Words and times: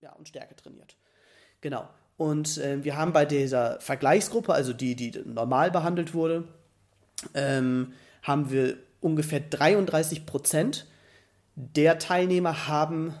ja, 0.00 0.12
und 0.12 0.28
Stärke 0.28 0.56
trainiert. 0.56 0.96
Genau. 1.60 1.88
Und 2.16 2.58
äh, 2.58 2.82
wir 2.82 2.96
haben 2.96 3.12
bei 3.12 3.24
dieser 3.24 3.80
Vergleichsgruppe, 3.80 4.52
also 4.52 4.72
die, 4.72 4.96
die 4.96 5.12
normal 5.24 5.70
behandelt 5.70 6.14
wurde, 6.14 6.44
ähm, 7.34 7.92
haben 8.22 8.50
wir 8.50 8.76
ungefähr 9.00 9.40
33 9.40 10.26
Prozent 10.26 10.86
der 11.58 11.98
Teilnehmer 11.98 12.68
haben 12.68 13.14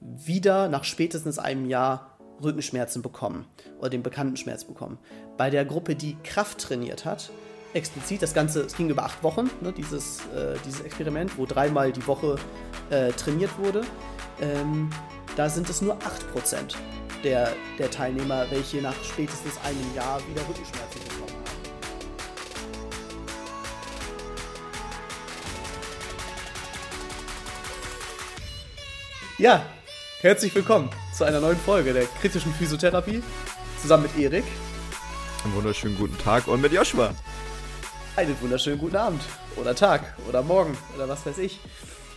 wieder 0.00 0.68
nach 0.68 0.84
spätestens 0.84 1.38
einem 1.40 1.66
Jahr 1.66 2.16
Rückenschmerzen 2.42 3.02
bekommen 3.02 3.44
oder 3.80 3.90
den 3.90 4.04
bekannten 4.04 4.36
Schmerz 4.36 4.64
bekommen. 4.64 4.98
Bei 5.36 5.50
der 5.50 5.64
Gruppe, 5.64 5.96
die 5.96 6.16
Kraft 6.22 6.58
trainiert 6.58 7.04
hat, 7.04 7.30
explizit, 7.74 8.22
das 8.22 8.34
Ganze, 8.34 8.62
es 8.62 8.76
ging 8.76 8.88
über 8.88 9.02
acht 9.02 9.22
Wochen, 9.24 9.50
ne, 9.60 9.72
dieses, 9.72 10.20
äh, 10.28 10.56
dieses 10.64 10.80
Experiment, 10.80 11.36
wo 11.38 11.44
dreimal 11.44 11.92
die 11.92 12.06
Woche 12.06 12.36
äh, 12.90 13.10
trainiert 13.12 13.58
wurde, 13.58 13.82
ähm, 14.40 14.90
da 15.40 15.48
sind 15.48 15.70
es 15.70 15.80
nur 15.80 15.96
8% 16.34 16.74
der, 17.24 17.54
der 17.78 17.90
Teilnehmer, 17.90 18.44
welche 18.50 18.82
nach 18.82 18.92
spätestens 19.02 19.54
einem 19.64 19.94
Jahr 19.96 20.20
wieder 20.28 20.46
Rückenschmerzen 20.46 21.00
bekommen 21.00 21.32
haben. 21.32 21.44
Ja, 29.38 29.64
herzlich 30.20 30.54
willkommen 30.54 30.90
zu 31.16 31.24
einer 31.24 31.40
neuen 31.40 31.56
Folge 31.56 31.94
der 31.94 32.04
kritischen 32.20 32.52
Physiotherapie 32.52 33.22
zusammen 33.80 34.02
mit 34.02 34.18
Erik. 34.18 34.44
Einen 35.42 35.54
wunderschönen 35.54 35.96
guten 35.96 36.18
Tag 36.18 36.48
und 36.48 36.60
mit 36.60 36.72
Joshua. 36.72 37.14
Einen 38.14 38.38
wunderschönen 38.42 38.78
guten 38.78 38.96
Abend 38.96 39.22
oder 39.56 39.74
Tag 39.74 40.02
oder 40.28 40.42
Morgen 40.42 40.76
oder 40.94 41.08
was 41.08 41.24
weiß 41.24 41.38
ich. 41.38 41.60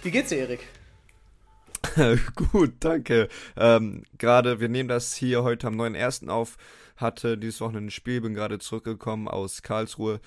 Wie 0.01 0.11
geht's 0.11 0.27
dir, 0.27 0.39
Erik? 0.39 0.67
Gut, 2.51 2.73
danke. 2.79 3.27
Ähm, 3.55 4.03
gerade, 4.17 4.59
wir 4.59 4.69
nehmen 4.69 4.89
das 4.89 5.13
hier 5.13 5.43
heute 5.43 5.67
am 5.67 5.79
9.1. 5.79 6.29
auf. 6.29 6.57
Hatte 6.95 7.37
dieses 7.37 7.61
Wochenende 7.61 7.87
ein 7.87 7.91
Spiel, 7.91 8.21
bin 8.21 8.33
gerade 8.33 8.59
zurückgekommen 8.59 9.27
aus 9.27 9.61
Karlsruhe 9.61 10.19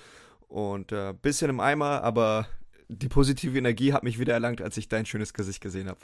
und 0.47 0.91
äh, 0.91 1.13
bisschen 1.21 1.49
im 1.49 1.59
Eimer, 1.59 2.03
aber 2.03 2.47
die 2.89 3.07
positive 3.07 3.57
Energie 3.57 3.93
hat 3.93 4.03
mich 4.03 4.19
wieder 4.19 4.33
erlangt, 4.33 4.61
als 4.61 4.77
ich 4.77 4.87
dein 4.87 5.05
schönes 5.05 5.33
Gesicht 5.33 5.61
gesehen 5.61 5.87
habe. 5.87 5.99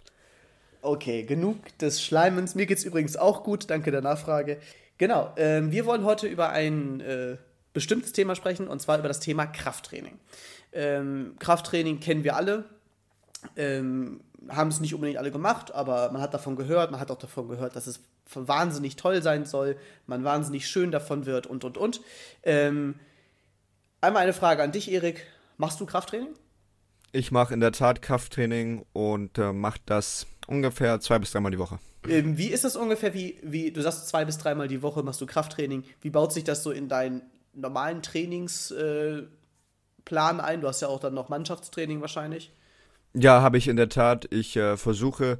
Okay, 0.82 1.24
genug 1.24 1.78
des 1.78 2.04
Schleimens. 2.04 2.56
Mir 2.56 2.66
geht's 2.66 2.84
übrigens 2.84 3.16
auch 3.16 3.44
gut, 3.44 3.70
danke 3.70 3.92
der 3.92 4.02
Nachfrage. 4.02 4.58
Genau, 4.98 5.34
ähm, 5.38 5.72
wir 5.72 5.86
wollen 5.86 6.04
heute 6.04 6.28
über 6.28 6.50
ein 6.50 7.00
äh, 7.00 7.38
bestimmtes 7.74 8.12
Thema 8.12 8.36
sprechen, 8.36 8.68
und 8.68 8.82
zwar 8.82 9.00
über 9.00 9.08
das 9.08 9.20
Thema 9.20 9.46
Krafttraining. 9.46 10.20
Ähm, 10.74 11.36
Krafttraining 11.40 12.00
kennen 12.00 12.24
wir 12.24 12.36
alle, 12.36 12.66
ähm, 13.56 14.22
haben 14.50 14.70
es 14.70 14.80
nicht 14.80 14.94
unbedingt 14.94 15.18
alle 15.18 15.32
gemacht, 15.32 15.74
aber 15.74 16.12
man 16.12 16.22
hat 16.22 16.34
davon 16.34 16.56
gehört, 16.56 16.92
man 16.92 17.00
hat 17.00 17.12
auch 17.12 17.18
davon 17.18 17.48
gehört, 17.48 17.76
dass 17.76 17.88
es 17.88 18.02
wahnsinnig 18.34 18.96
toll 18.96 19.22
sein 19.22 19.46
soll, 19.46 19.78
man 20.08 20.24
wahnsinnig 20.24 20.68
schön 20.68 20.92
davon 20.92 21.26
wird 21.26 21.48
und, 21.48 21.64
und, 21.64 21.78
und. 21.78 22.02
Ähm, 22.44 22.96
einmal 24.02 24.24
eine 24.24 24.34
Frage 24.34 24.64
an 24.64 24.72
dich, 24.72 24.92
Erik. 24.92 25.26
Machst 25.58 25.80
du 25.80 25.86
Krafttraining? 25.86 26.34
Ich 27.12 27.32
mache 27.32 27.54
in 27.54 27.60
der 27.60 27.72
Tat 27.72 28.02
Krafttraining 28.02 28.86
und 28.92 29.38
äh, 29.38 29.54
mache 29.54 29.80
das 29.86 30.26
ungefähr 30.48 31.00
zwei 31.00 31.20
bis 31.20 31.32
dreimal 31.32 31.52
die 31.52 31.60
Woche. 31.60 31.80
Ähm, 32.08 32.38
wie 32.38 32.48
ist 32.48 32.64
das 32.64 32.76
ungefähr, 32.76 33.14
wie, 33.14 33.40
wie 33.44 33.72
du 33.72 33.82
sagst, 33.82 34.08
zwei 34.08 34.26
bis 34.26 34.38
dreimal 34.38 34.68
die 34.68 34.82
Woche 34.82 35.04
machst 35.04 35.22
du 35.22 35.26
Krafttraining. 35.26 35.84
Wie 36.02 36.10
baut 36.10 36.34
sich 36.34 36.44
das 36.44 36.64
so 36.64 36.72
in 36.72 36.90
deinen 36.90 37.22
normalen 37.54 38.02
Trainingsplan 38.02 39.30
äh, 40.06 40.42
ein? 40.42 40.62
Du 40.62 40.68
hast 40.68 40.82
ja 40.82 40.88
auch 40.88 41.00
dann 41.00 41.14
noch 41.14 41.30
Mannschaftstraining 41.30 42.02
wahrscheinlich. 42.02 42.52
Ja, 43.16 43.42
habe 43.42 43.58
ich 43.58 43.68
in 43.68 43.76
der 43.76 43.90
Tat. 43.90 44.28
Ich 44.34 44.56
äh, 44.56 44.78
versuche 44.78 45.40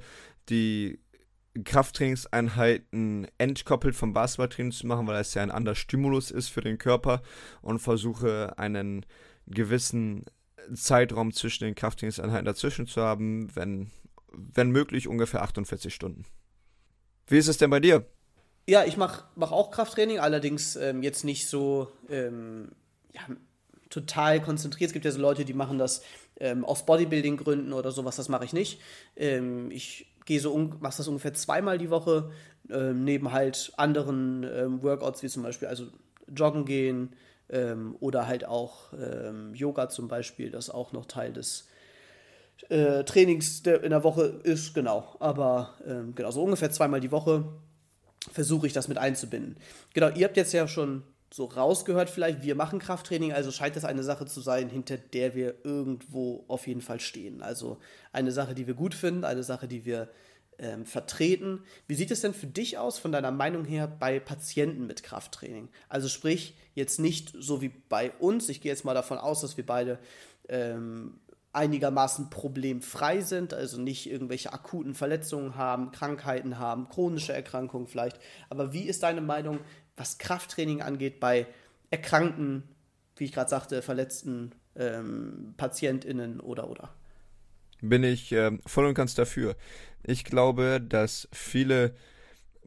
die 0.50 1.00
Krafttrainingseinheiten 1.64 3.28
entkoppelt 3.38 3.96
vom 3.96 4.14
Basketballtraining 4.14 4.72
zu 4.72 4.88
machen, 4.88 5.08
weil 5.08 5.20
es 5.22 5.34
ja 5.34 5.44
ein 5.44 5.52
anderer 5.52 5.76
Stimulus 5.76 6.32
ist 6.32 6.50
für 6.50 6.62
den 6.62 6.78
Körper 6.78 7.22
und 7.62 7.80
versuche 7.80 8.58
einen 8.58 9.06
gewissen 9.46 10.26
Zeitraum 10.74 11.32
zwischen 11.34 11.66
den 11.66 11.76
Krafttrainingseinheiten 11.76 12.46
dazwischen 12.46 12.88
zu 12.88 13.02
haben, 13.02 13.56
wenn, 13.56 13.92
wenn 14.32 14.72
möglich 14.72 15.08
ungefähr 15.08 15.44
48 15.44 15.94
Stunden. 15.94 16.26
Wie 17.28 17.38
ist 17.38 17.48
es 17.48 17.58
denn 17.58 17.70
bei 17.70 17.80
dir? 17.80 18.06
Ja, 18.68 18.86
ich 18.86 18.98
mache 18.98 19.26
mach 19.36 19.52
auch 19.52 19.72
Krafttraining, 19.72 20.20
allerdings 20.20 20.76
ähm, 20.76 21.04
jetzt 21.04 21.24
nicht 21.24 21.48
so 21.48 21.92
ähm, 22.10 22.72
ja, 23.14 23.22
total 23.94 24.42
konzentriert. 24.42 24.90
Es 24.90 24.94
gibt 24.94 25.06
ja 25.06 25.12
so 25.12 25.22
Leute, 25.22 25.46
die 25.46 25.54
machen 25.54 25.78
das 25.78 26.04
ähm, 26.40 26.66
aus 26.66 26.86
Bodybuilding-Gründen 26.86 27.74
oder 27.74 27.92
sowas, 27.92 28.16
das 28.16 28.30
mache 28.30 28.46
ich 28.46 28.54
nicht. 28.54 28.82
Ähm, 29.16 29.70
ich 29.72 30.08
gehe 30.26 30.40
so 30.40 30.58
mache 30.58 30.98
das 30.98 31.08
ungefähr 31.08 31.34
zweimal 31.34 31.78
die 31.78 31.90
Woche, 31.90 32.32
ähm, 32.70 33.04
neben 33.04 33.32
halt 33.32 33.74
anderen 33.78 34.44
ähm, 34.44 34.82
Workouts, 34.82 35.22
wie 35.22 35.28
zum 35.28 35.44
Beispiel 35.44 35.68
also 35.68 35.88
Joggen 36.28 36.66
gehen 36.66 37.16
oder 38.00 38.26
halt 38.26 38.46
auch 38.46 38.94
Yoga 39.54 39.88
zum 39.90 40.08
Beispiel, 40.08 40.50
das 40.50 40.72
auch 40.72 40.92
noch 40.92 41.06
Teil 41.06 41.34
des 41.34 41.68
äh, 42.70 43.04
Trainings 43.04 43.64
der, 43.64 43.84
in 43.84 43.92
der 43.92 44.04
Woche 44.04 44.40
ist, 44.44 44.74
genau. 44.74 45.16
Aber 45.20 45.74
ähm, 45.86 46.16
genau, 46.16 46.32
so 46.32 46.44
ungefähr 46.44 46.72
zweimal 46.72 47.00
die 47.00 47.12
Woche 47.12 47.46
versuche 48.32 48.68
ich 48.68 48.74
das 48.74 48.88
mit 48.88 48.98
einzubinden. 48.98 49.58
Genau, 49.94 50.10
ihr 50.10 50.26
habt 50.26 50.38
jetzt 50.38 50.54
ja 50.54 50.68
schon 50.68 51.04
so 51.34 51.46
rausgehört 51.46 52.12
vielleicht, 52.12 52.44
wir 52.44 52.54
machen 52.54 52.78
Krafttraining, 52.78 53.34
also 53.34 53.50
scheint 53.50 53.76
das 53.76 53.86
eine 53.86 54.04
Sache 54.04 54.28
zu 54.28 54.40
sein, 54.40 54.70
hinter 54.70 54.98
der 54.98 55.34
wir 55.34 55.56
irgendwo 55.64 56.46
auf 56.48 56.68
jeden 56.68 56.82
Fall 56.82 57.00
stehen. 57.00 57.42
Also 57.42 57.80
eine 58.12 58.32
Sache, 58.32 58.54
die 58.54 58.68
wir 58.68 58.76
gut 58.76 58.94
finden, 58.94 59.24
eine 59.24 59.42
Sache, 59.42 59.68
die 59.68 59.84
wir 59.84 60.10
ähm, 60.60 60.86
vertreten. 60.86 61.64
Wie 61.88 61.96
sieht 61.96 62.12
es 62.12 62.22
denn 62.22 62.36
für 62.36 62.46
dich 62.46 62.78
aus, 62.78 63.00
von 63.00 63.12
deiner 63.12 63.32
Meinung 63.32 63.66
her, 63.66 63.88
bei 63.88 64.20
Patienten 64.20 64.86
mit 64.86 65.02
Krafttraining? 65.02 65.70
Also 65.90 66.08
sprich, 66.08 66.56
jetzt 66.76 67.00
nicht 67.00 67.34
so 67.36 67.64
wie 67.64 67.70
bei 67.90 68.12
uns, 68.20 68.48
ich 68.48 68.62
gehe 68.62 68.72
jetzt 68.72 68.86
mal 68.86 68.94
davon 68.94 69.18
aus, 69.18 69.42
dass 69.42 69.58
wir 69.58 69.66
beide 69.66 69.98
ähm, 70.50 71.20
einigermaßen 71.54 72.32
problemfrei 72.32 73.22
sind, 73.22 73.54
also 73.54 73.80
nicht 73.80 74.10
irgendwelche 74.10 74.52
akuten 74.52 74.96
Verletzungen 74.96 75.56
haben, 75.56 75.92
Krankheiten 75.92 76.58
haben, 76.58 76.90
chronische 76.90 77.34
Erkrankungen 77.34 77.88
vielleicht. 77.88 78.20
Aber 78.50 78.74
wie 78.74 78.84
ist 78.84 79.04
deine 79.04 79.22
Meinung, 79.22 79.60
was 79.96 80.18
Krafttraining 80.18 80.82
angeht, 80.82 81.20
bei 81.20 81.48
erkrankten, 81.92 82.64
wie 83.16 83.26
ich 83.26 83.32
gerade 83.32 83.52
sagte, 83.52 83.84
verletzten 83.84 84.54
ähm, 84.76 85.54
PatientInnen 85.56 86.40
oder 86.40 86.70
oder? 86.70 86.94
Bin 87.82 88.04
ich 88.04 88.32
äh, 88.32 88.58
voll 88.66 88.88
und 88.88 88.96
ganz 88.96 89.14
dafür. 89.14 89.56
Ich 90.04 90.24
glaube, 90.26 90.82
dass 90.82 91.28
viele 91.32 91.96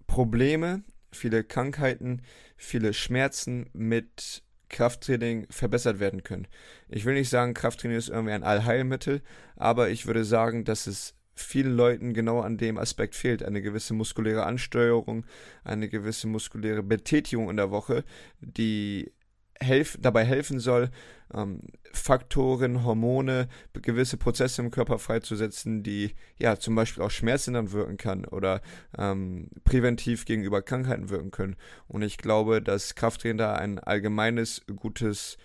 Probleme, 0.06 0.84
viele 1.10 1.42
Krankheiten, 1.42 2.22
viele 2.56 2.92
Schmerzen 2.92 3.68
mit 3.72 4.44
Krafttraining 4.68 5.46
verbessert 5.50 6.00
werden 6.00 6.22
können. 6.22 6.46
Ich 6.88 7.04
will 7.04 7.14
nicht 7.14 7.30
sagen, 7.30 7.54
Krafttraining 7.54 7.96
ist 7.96 8.08
irgendwie 8.08 8.32
ein 8.32 8.42
Allheilmittel, 8.42 9.22
aber 9.56 9.90
ich 9.90 10.06
würde 10.06 10.24
sagen, 10.24 10.64
dass 10.64 10.86
es 10.86 11.14
vielen 11.34 11.76
Leuten 11.76 12.14
genau 12.14 12.40
an 12.40 12.56
dem 12.56 12.78
Aspekt 12.78 13.14
fehlt. 13.14 13.42
Eine 13.42 13.62
gewisse 13.62 13.94
muskuläre 13.94 14.44
Ansteuerung, 14.44 15.26
eine 15.64 15.88
gewisse 15.88 16.26
muskuläre 16.26 16.82
Betätigung 16.82 17.50
in 17.50 17.56
der 17.56 17.70
Woche, 17.70 18.04
die 18.40 19.12
helf 19.60 19.96
dabei 20.00 20.24
helfen 20.24 20.60
soll, 20.60 20.90
ähm, 21.34 21.60
Faktoren, 21.92 22.84
Hormone, 22.84 23.48
gewisse 23.72 24.16
Prozesse 24.16 24.62
im 24.62 24.70
Körper 24.70 24.98
freizusetzen, 24.98 25.82
die 25.82 26.14
ja 26.38 26.58
zum 26.58 26.74
Beispiel 26.74 27.02
auch 27.02 27.10
Schmerzlindern 27.10 27.72
wirken 27.72 27.96
kann 27.96 28.24
oder 28.24 28.60
ähm, 28.96 29.48
präventiv 29.64 30.24
gegenüber 30.24 30.62
Krankheiten 30.62 31.08
wirken 31.08 31.30
können. 31.30 31.56
Und 31.88 32.02
ich 32.02 32.18
glaube, 32.18 32.62
dass 32.62 32.94
Krafttraining 32.94 33.38
da 33.38 33.54
ein 33.54 33.78
allgemeines 33.78 34.62
gutes 34.76 35.38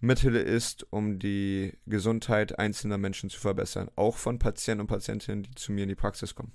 Mittel 0.00 0.36
ist, 0.36 0.86
um 0.90 1.18
die 1.18 1.72
Gesundheit 1.86 2.58
einzelner 2.58 2.98
Menschen 2.98 3.30
zu 3.30 3.40
verbessern, 3.40 3.90
auch 3.96 4.16
von 4.16 4.38
Patienten 4.38 4.82
und 4.82 4.86
Patientinnen, 4.86 5.42
die 5.42 5.54
zu 5.54 5.72
mir 5.72 5.82
in 5.82 5.88
die 5.88 5.94
Praxis 5.94 6.34
kommen. 6.34 6.52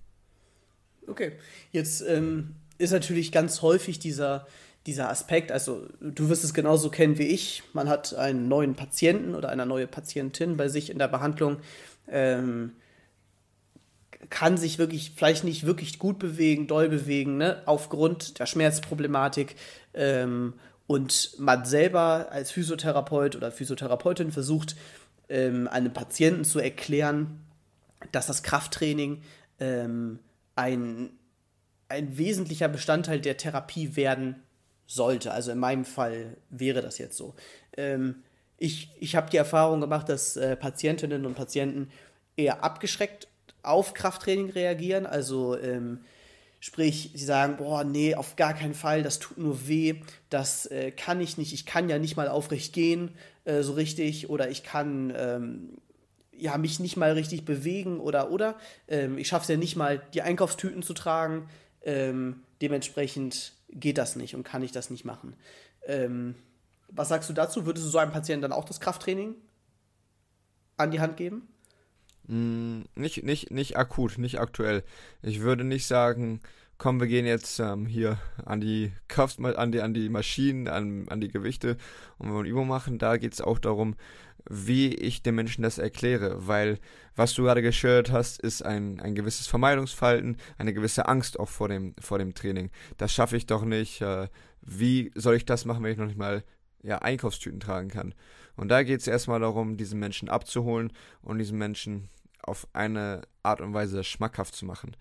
Okay, 1.07 1.33
jetzt 1.71 2.01
ähm, 2.01 2.55
ist 2.77 2.91
natürlich 2.91 3.31
ganz 3.31 3.61
häufig 3.61 3.99
dieser 3.99 4.47
dieser 4.85 5.09
Aspekt, 5.09 5.51
also 5.51 5.85
du 5.99 6.29
wirst 6.29 6.43
es 6.43 6.53
genauso 6.53 6.89
kennen 6.89 7.17
wie 7.17 7.27
ich, 7.27 7.63
man 7.73 7.87
hat 7.87 8.15
einen 8.15 8.47
neuen 8.47 8.75
Patienten 8.75 9.35
oder 9.35 9.49
eine 9.49 9.65
neue 9.65 9.87
Patientin 9.87 10.57
bei 10.57 10.69
sich 10.69 10.89
in 10.89 10.97
der 10.97 11.07
Behandlung, 11.07 11.57
ähm, 12.07 12.73
kann 14.29 14.57
sich 14.57 14.77
wirklich 14.77 15.13
vielleicht 15.15 15.43
nicht 15.43 15.65
wirklich 15.65 15.99
gut 15.99 16.19
bewegen, 16.19 16.67
doll 16.67 16.89
bewegen, 16.89 17.37
ne, 17.37 17.61
aufgrund 17.65 18.39
der 18.39 18.45
Schmerzproblematik. 18.45 19.55
Ähm, 19.93 20.53
und 20.87 21.35
man 21.37 21.65
selber 21.65 22.27
als 22.31 22.51
Physiotherapeut 22.51 23.35
oder 23.35 23.51
Physiotherapeutin 23.51 24.31
versucht, 24.31 24.75
ähm, 25.29 25.67
einem 25.67 25.93
Patienten 25.93 26.43
zu 26.43 26.59
erklären, 26.59 27.39
dass 28.11 28.27
das 28.27 28.43
Krafttraining 28.43 29.21
ähm, 29.59 30.19
ein, 30.55 31.11
ein 31.87 32.17
wesentlicher 32.17 32.67
Bestandteil 32.67 33.21
der 33.21 33.37
Therapie 33.37 33.95
werden 33.95 34.35
sollte. 34.93 35.31
Also 35.31 35.51
in 35.51 35.59
meinem 35.59 35.85
Fall 35.85 36.37
wäre 36.49 36.81
das 36.81 36.97
jetzt 36.97 37.17
so. 37.17 37.33
Ähm, 37.77 38.23
ich 38.57 38.89
ich 38.99 39.15
habe 39.15 39.29
die 39.29 39.37
Erfahrung 39.37 39.81
gemacht, 39.81 40.09
dass 40.09 40.37
äh, 40.37 40.55
Patientinnen 40.55 41.25
und 41.25 41.35
Patienten 41.35 41.89
eher 42.35 42.63
abgeschreckt 42.63 43.27
auf 43.63 43.93
Krafttraining 43.93 44.49
reagieren. 44.49 45.05
Also 45.05 45.57
ähm, 45.57 46.01
Sprich, 46.63 47.09
sie 47.15 47.25
sagen, 47.25 47.57
boah, 47.57 47.83
nee, 47.83 48.13
auf 48.13 48.35
gar 48.35 48.53
keinen 48.53 48.75
Fall, 48.75 49.01
das 49.01 49.17
tut 49.17 49.39
nur 49.39 49.67
weh, 49.67 49.95
das 50.29 50.67
äh, 50.67 50.91
kann 50.91 51.19
ich 51.19 51.39
nicht, 51.39 51.53
ich 51.53 51.65
kann 51.65 51.89
ja 51.89 51.97
nicht 51.97 52.17
mal 52.17 52.27
aufrecht 52.27 52.71
gehen, 52.71 53.15
äh, 53.45 53.63
so 53.63 53.73
richtig, 53.73 54.29
oder 54.29 54.47
ich 54.51 54.61
kann 54.61 55.11
ähm, 55.17 55.69
ja, 56.37 56.59
mich 56.59 56.79
nicht 56.79 56.97
mal 56.97 57.13
richtig 57.13 57.45
bewegen 57.45 57.99
oder, 57.99 58.29
oder. 58.29 58.59
Ähm, 58.87 59.17
ich 59.17 59.27
schaffe 59.27 59.41
es 59.41 59.47
ja 59.49 59.57
nicht 59.57 59.75
mal, 59.75 60.03
die 60.13 60.21
Einkaufstüten 60.21 60.83
zu 60.83 60.93
tragen. 60.93 61.49
Ähm, 61.83 62.43
dementsprechend 62.61 63.53
geht 63.71 63.97
das 63.97 64.15
nicht 64.15 64.35
und 64.35 64.43
kann 64.43 64.63
ich 64.63 64.71
das 64.71 64.89
nicht 64.89 65.05
machen. 65.05 65.35
Ähm, 65.85 66.35
was 66.89 67.09
sagst 67.09 67.29
du 67.29 67.33
dazu? 67.33 67.65
Würdest 67.65 67.85
du 67.85 67.89
so 67.89 67.97
einem 67.97 68.11
Patienten 68.11 68.41
dann 68.41 68.51
auch 68.51 68.65
das 68.65 68.79
Krafttraining 68.79 69.35
an 70.77 70.91
die 70.91 70.99
Hand 70.99 71.17
geben? 71.17 71.47
Mm, 72.27 72.81
nicht, 72.95 73.23
nicht, 73.23 73.51
nicht 73.51 73.77
akut, 73.77 74.17
nicht 74.17 74.39
aktuell. 74.39 74.83
Ich 75.21 75.41
würde 75.41 75.63
nicht 75.63 75.87
sagen, 75.87 76.41
komm, 76.81 76.99
wir 76.99 77.05
gehen 77.05 77.27
jetzt 77.27 77.59
ähm, 77.59 77.85
hier 77.85 78.17
an 78.43 78.59
die 78.59 78.91
Kraft, 79.07 79.39
an 79.39 79.71
die, 79.71 79.81
an 79.81 79.93
die 79.93 80.09
Maschinen, 80.09 80.67
an, 80.67 81.07
an 81.09 81.21
die 81.21 81.27
Gewichte 81.27 81.77
und 82.17 82.29
wir 82.29 82.33
wollen 82.33 82.47
Übung 82.47 82.67
machen. 82.67 82.97
Da 82.97 83.17
geht 83.17 83.33
es 83.33 83.39
auch 83.39 83.59
darum, 83.59 83.93
wie 84.49 84.91
ich 84.95 85.21
den 85.21 85.35
Menschen 85.35 85.61
das 85.61 85.77
erkläre, 85.77 86.47
weil 86.47 86.79
was 87.15 87.35
du 87.35 87.43
gerade 87.43 87.61
geschildert 87.61 88.11
hast, 88.11 88.41
ist 88.41 88.65
ein, 88.65 88.99
ein 88.99 89.13
gewisses 89.13 89.45
Vermeidungsverhalten, 89.45 90.37
eine 90.57 90.73
gewisse 90.73 91.07
Angst 91.07 91.39
auch 91.39 91.49
vor 91.49 91.67
dem, 91.67 91.93
vor 91.99 92.17
dem 92.17 92.33
Training. 92.33 92.71
Das 92.97 93.13
schaffe 93.13 93.37
ich 93.37 93.45
doch 93.45 93.63
nicht. 93.63 94.01
Äh, 94.01 94.27
wie 94.61 95.11
soll 95.13 95.35
ich 95.35 95.45
das 95.45 95.65
machen, 95.65 95.83
wenn 95.83 95.91
ich 95.91 95.99
noch 95.99 96.07
nicht 96.07 96.17
mal 96.17 96.43
ja, 96.81 96.97
Einkaufstüten 96.97 97.59
tragen 97.59 97.89
kann? 97.89 98.15
Und 98.55 98.69
da 98.69 98.81
geht 98.81 99.01
es 99.01 99.07
erstmal 99.07 99.39
darum, 99.39 99.77
diesen 99.77 99.99
Menschen 99.99 100.29
abzuholen 100.29 100.91
und 101.21 101.37
diesen 101.37 101.59
Menschen 101.59 102.09
auf 102.41 102.67
eine 102.73 103.21
Art 103.43 103.61
und 103.61 103.75
Weise 103.75 104.03
schmackhaft 104.03 104.55
zu 104.55 104.65
machen. 104.65 104.95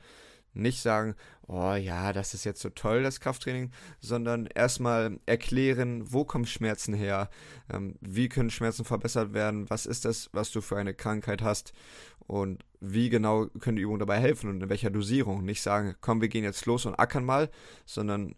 Nicht 0.52 0.80
sagen, 0.80 1.14
oh 1.46 1.74
ja, 1.74 2.12
das 2.12 2.34
ist 2.34 2.44
jetzt 2.44 2.60
so 2.60 2.70
toll, 2.70 3.02
das 3.02 3.20
Krafttraining, 3.20 3.70
sondern 4.00 4.46
erstmal 4.46 5.18
erklären, 5.26 6.12
wo 6.12 6.24
kommen 6.24 6.46
Schmerzen 6.46 6.94
her, 6.94 7.30
ähm, 7.72 7.96
wie 8.00 8.28
können 8.28 8.50
Schmerzen 8.50 8.84
verbessert 8.84 9.32
werden, 9.32 9.70
was 9.70 9.86
ist 9.86 10.04
das, 10.04 10.28
was 10.32 10.50
du 10.50 10.60
für 10.60 10.76
eine 10.76 10.94
Krankheit 10.94 11.42
hast 11.42 11.72
und 12.26 12.64
wie 12.80 13.10
genau 13.10 13.46
können 13.60 13.76
die 13.76 13.82
Übungen 13.82 14.00
dabei 14.00 14.18
helfen 14.18 14.50
und 14.50 14.62
in 14.62 14.68
welcher 14.68 14.90
Dosierung. 14.90 15.44
Nicht 15.44 15.62
sagen, 15.62 15.94
komm, 16.00 16.20
wir 16.20 16.28
gehen 16.28 16.44
jetzt 16.44 16.66
los 16.66 16.86
und 16.86 16.94
ackern 16.94 17.24
mal, 17.24 17.50
sondern 17.86 18.34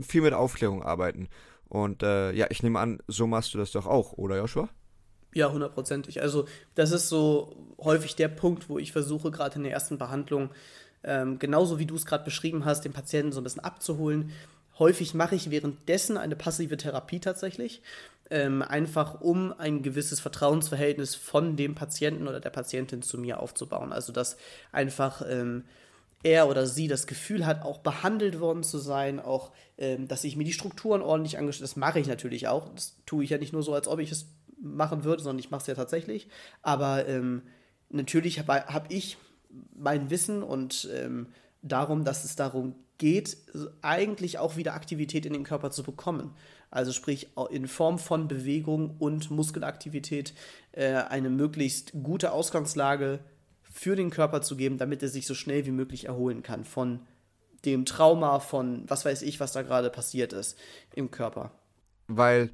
viel 0.00 0.22
mit 0.22 0.34
Aufklärung 0.34 0.82
arbeiten. 0.82 1.28
Und 1.68 2.02
äh, 2.02 2.32
ja, 2.32 2.46
ich 2.50 2.62
nehme 2.62 2.78
an, 2.78 3.00
so 3.08 3.26
machst 3.26 3.54
du 3.54 3.58
das 3.58 3.72
doch 3.72 3.86
auch, 3.86 4.12
oder 4.14 4.38
Joshua? 4.38 4.68
Ja, 5.34 5.52
hundertprozentig. 5.52 6.22
Also 6.22 6.46
das 6.74 6.90
ist 6.90 7.08
so 7.08 7.74
häufig 7.78 8.16
der 8.16 8.28
Punkt, 8.28 8.68
wo 8.68 8.78
ich 8.78 8.92
versuche, 8.92 9.30
gerade 9.30 9.56
in 9.56 9.64
der 9.64 9.72
ersten 9.72 9.98
Behandlung, 9.98 10.50
ähm, 11.04 11.38
genauso 11.38 11.78
wie 11.78 11.86
du 11.86 11.94
es 11.94 12.06
gerade 12.06 12.24
beschrieben 12.24 12.64
hast, 12.64 12.84
den 12.84 12.92
Patienten 12.92 13.32
so 13.32 13.40
ein 13.40 13.44
bisschen 13.44 13.64
abzuholen. 13.64 14.32
Häufig 14.78 15.14
mache 15.14 15.34
ich 15.34 15.50
währenddessen 15.50 16.16
eine 16.16 16.36
passive 16.36 16.76
Therapie 16.76 17.20
tatsächlich, 17.20 17.82
ähm, 18.30 18.62
einfach 18.62 19.20
um 19.20 19.52
ein 19.58 19.82
gewisses 19.82 20.20
Vertrauensverhältnis 20.20 21.14
von 21.14 21.56
dem 21.56 21.74
Patienten 21.74 22.28
oder 22.28 22.40
der 22.40 22.50
Patientin 22.50 23.02
zu 23.02 23.18
mir 23.18 23.40
aufzubauen. 23.40 23.92
Also 23.92 24.12
dass 24.12 24.36
einfach 24.70 25.22
ähm, 25.28 25.64
er 26.22 26.48
oder 26.48 26.66
sie 26.66 26.88
das 26.88 27.06
Gefühl 27.06 27.46
hat, 27.46 27.62
auch 27.62 27.78
behandelt 27.78 28.40
worden 28.40 28.62
zu 28.62 28.78
sein, 28.78 29.20
auch, 29.20 29.52
ähm, 29.78 30.08
dass 30.08 30.24
ich 30.24 30.36
mir 30.36 30.44
die 30.44 30.52
Strukturen 30.52 31.02
ordentlich 31.02 31.38
angeschaut 31.38 31.62
Das 31.62 31.76
mache 31.76 32.00
ich 32.00 32.06
natürlich 32.06 32.48
auch. 32.48 32.68
Das 32.74 32.96
tue 33.06 33.24
ich 33.24 33.30
ja 33.30 33.38
nicht 33.38 33.52
nur 33.52 33.62
so, 33.62 33.74
als 33.74 33.88
ob 33.88 34.00
ich 34.00 34.10
es 34.10 34.26
machen 34.60 35.04
würde, 35.04 35.22
sondern 35.22 35.38
ich 35.38 35.50
mache 35.50 35.62
es 35.62 35.66
ja 35.68 35.74
tatsächlich. 35.74 36.28
Aber 36.62 37.06
ähm, 37.06 37.42
natürlich 37.90 38.38
habe 38.38 38.66
hab 38.66 38.90
ich 38.90 39.16
mein 39.76 40.10
Wissen 40.10 40.42
und 40.42 40.88
ähm, 40.92 41.28
darum, 41.62 42.04
dass 42.04 42.24
es 42.24 42.36
darum 42.36 42.74
geht, 42.98 43.36
eigentlich 43.80 44.38
auch 44.38 44.56
wieder 44.56 44.74
Aktivität 44.74 45.24
in 45.24 45.32
den 45.32 45.44
Körper 45.44 45.70
zu 45.70 45.82
bekommen. 45.82 46.34
Also 46.70 46.92
sprich 46.92 47.28
in 47.50 47.66
Form 47.66 47.98
von 47.98 48.28
Bewegung 48.28 48.96
und 48.98 49.30
Muskelaktivität 49.30 50.34
äh, 50.72 50.94
eine 50.94 51.30
möglichst 51.30 51.92
gute 52.02 52.32
Ausgangslage 52.32 53.20
für 53.62 53.96
den 53.96 54.10
Körper 54.10 54.42
zu 54.42 54.56
geben, 54.56 54.76
damit 54.76 55.02
er 55.02 55.08
sich 55.08 55.26
so 55.26 55.34
schnell 55.34 55.64
wie 55.64 55.70
möglich 55.70 56.06
erholen 56.06 56.42
kann 56.42 56.64
von 56.64 57.00
dem 57.64 57.84
Trauma, 57.84 58.40
von 58.40 58.84
was 58.88 59.04
weiß 59.04 59.22
ich, 59.22 59.40
was 59.40 59.52
da 59.52 59.62
gerade 59.62 59.90
passiert 59.90 60.32
ist 60.32 60.58
im 60.94 61.10
Körper. 61.10 61.52
Weil 62.06 62.50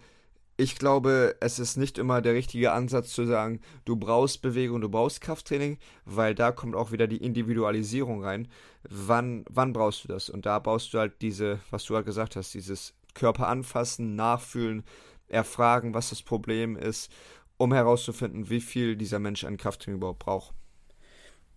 ich 0.56 0.76
glaube, 0.76 1.36
es 1.40 1.58
ist 1.58 1.76
nicht 1.76 1.98
immer 1.98 2.22
der 2.22 2.34
richtige 2.34 2.72
Ansatz 2.72 3.12
zu 3.12 3.26
sagen, 3.26 3.60
du 3.84 3.96
brauchst 3.96 4.40
Bewegung, 4.40 4.80
du 4.80 4.88
brauchst 4.88 5.20
Krafttraining, 5.20 5.78
weil 6.04 6.34
da 6.34 6.52
kommt 6.52 6.76
auch 6.76 6.92
wieder 6.92 7.06
die 7.06 7.16
Individualisierung 7.16 8.22
rein. 8.22 8.48
Wann, 8.88 9.44
wann 9.50 9.72
brauchst 9.72 10.04
du 10.04 10.08
das? 10.08 10.30
Und 10.30 10.46
da 10.46 10.58
brauchst 10.60 10.94
du 10.94 10.98
halt 10.98 11.20
diese, 11.22 11.58
was 11.70 11.84
du 11.84 11.96
halt 11.96 12.06
gesagt 12.06 12.36
hast, 12.36 12.54
dieses 12.54 12.94
Körper 13.14 13.48
anfassen, 13.48 14.14
nachfühlen, 14.14 14.84
erfragen, 15.28 15.94
was 15.94 16.10
das 16.10 16.22
Problem 16.22 16.76
ist, 16.76 17.10
um 17.56 17.72
herauszufinden, 17.72 18.50
wie 18.50 18.60
viel 18.60 18.96
dieser 18.96 19.18
Mensch 19.18 19.44
an 19.44 19.56
Krafttraining 19.56 19.98
überhaupt 19.98 20.20
braucht. 20.20 20.54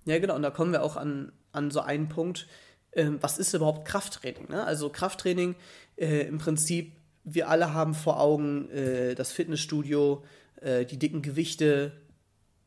Ja, 0.06 0.18
genau, 0.20 0.36
und 0.36 0.42
da 0.42 0.52
kommen 0.52 0.72
wir 0.72 0.84
auch 0.84 0.96
an, 0.96 1.32
an 1.52 1.70
so 1.70 1.82
einen 1.82 2.08
Punkt, 2.08 2.48
ähm, 2.94 3.18
was 3.22 3.38
ist 3.38 3.54
überhaupt 3.54 3.88
Krafttraining? 3.88 4.50
Ne? 4.50 4.64
Also 4.64 4.90
Krafttraining 4.90 5.56
äh, 5.98 6.28
im 6.28 6.38
Prinzip 6.38 6.94
wir 7.30 7.50
alle 7.50 7.74
haben 7.74 7.94
vor 7.94 8.22
Augen 8.22 8.70
äh, 8.72 9.14
das 9.14 9.34
Fitnessstudio, 9.34 10.24
äh, 10.62 10.86
die 10.86 10.98
dicken 10.98 11.22
Gewichte, 11.22 11.92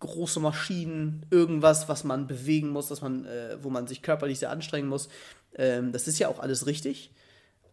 große 0.00 0.38
Maschinen, 0.38 1.24
irgendwas, 1.30 1.88
was 1.88 2.04
man 2.04 2.26
bewegen 2.26 2.68
muss, 2.68 2.90
was 2.90 3.00
man, 3.00 3.24
äh, 3.24 3.56
wo 3.62 3.70
man 3.70 3.86
sich 3.86 4.02
körperlich 4.02 4.38
sehr 4.38 4.50
anstrengen 4.50 4.88
muss. 4.88 5.08
Ähm, 5.56 5.92
das 5.92 6.06
ist 6.06 6.18
ja 6.18 6.28
auch 6.28 6.40
alles 6.40 6.66
richtig. 6.66 7.10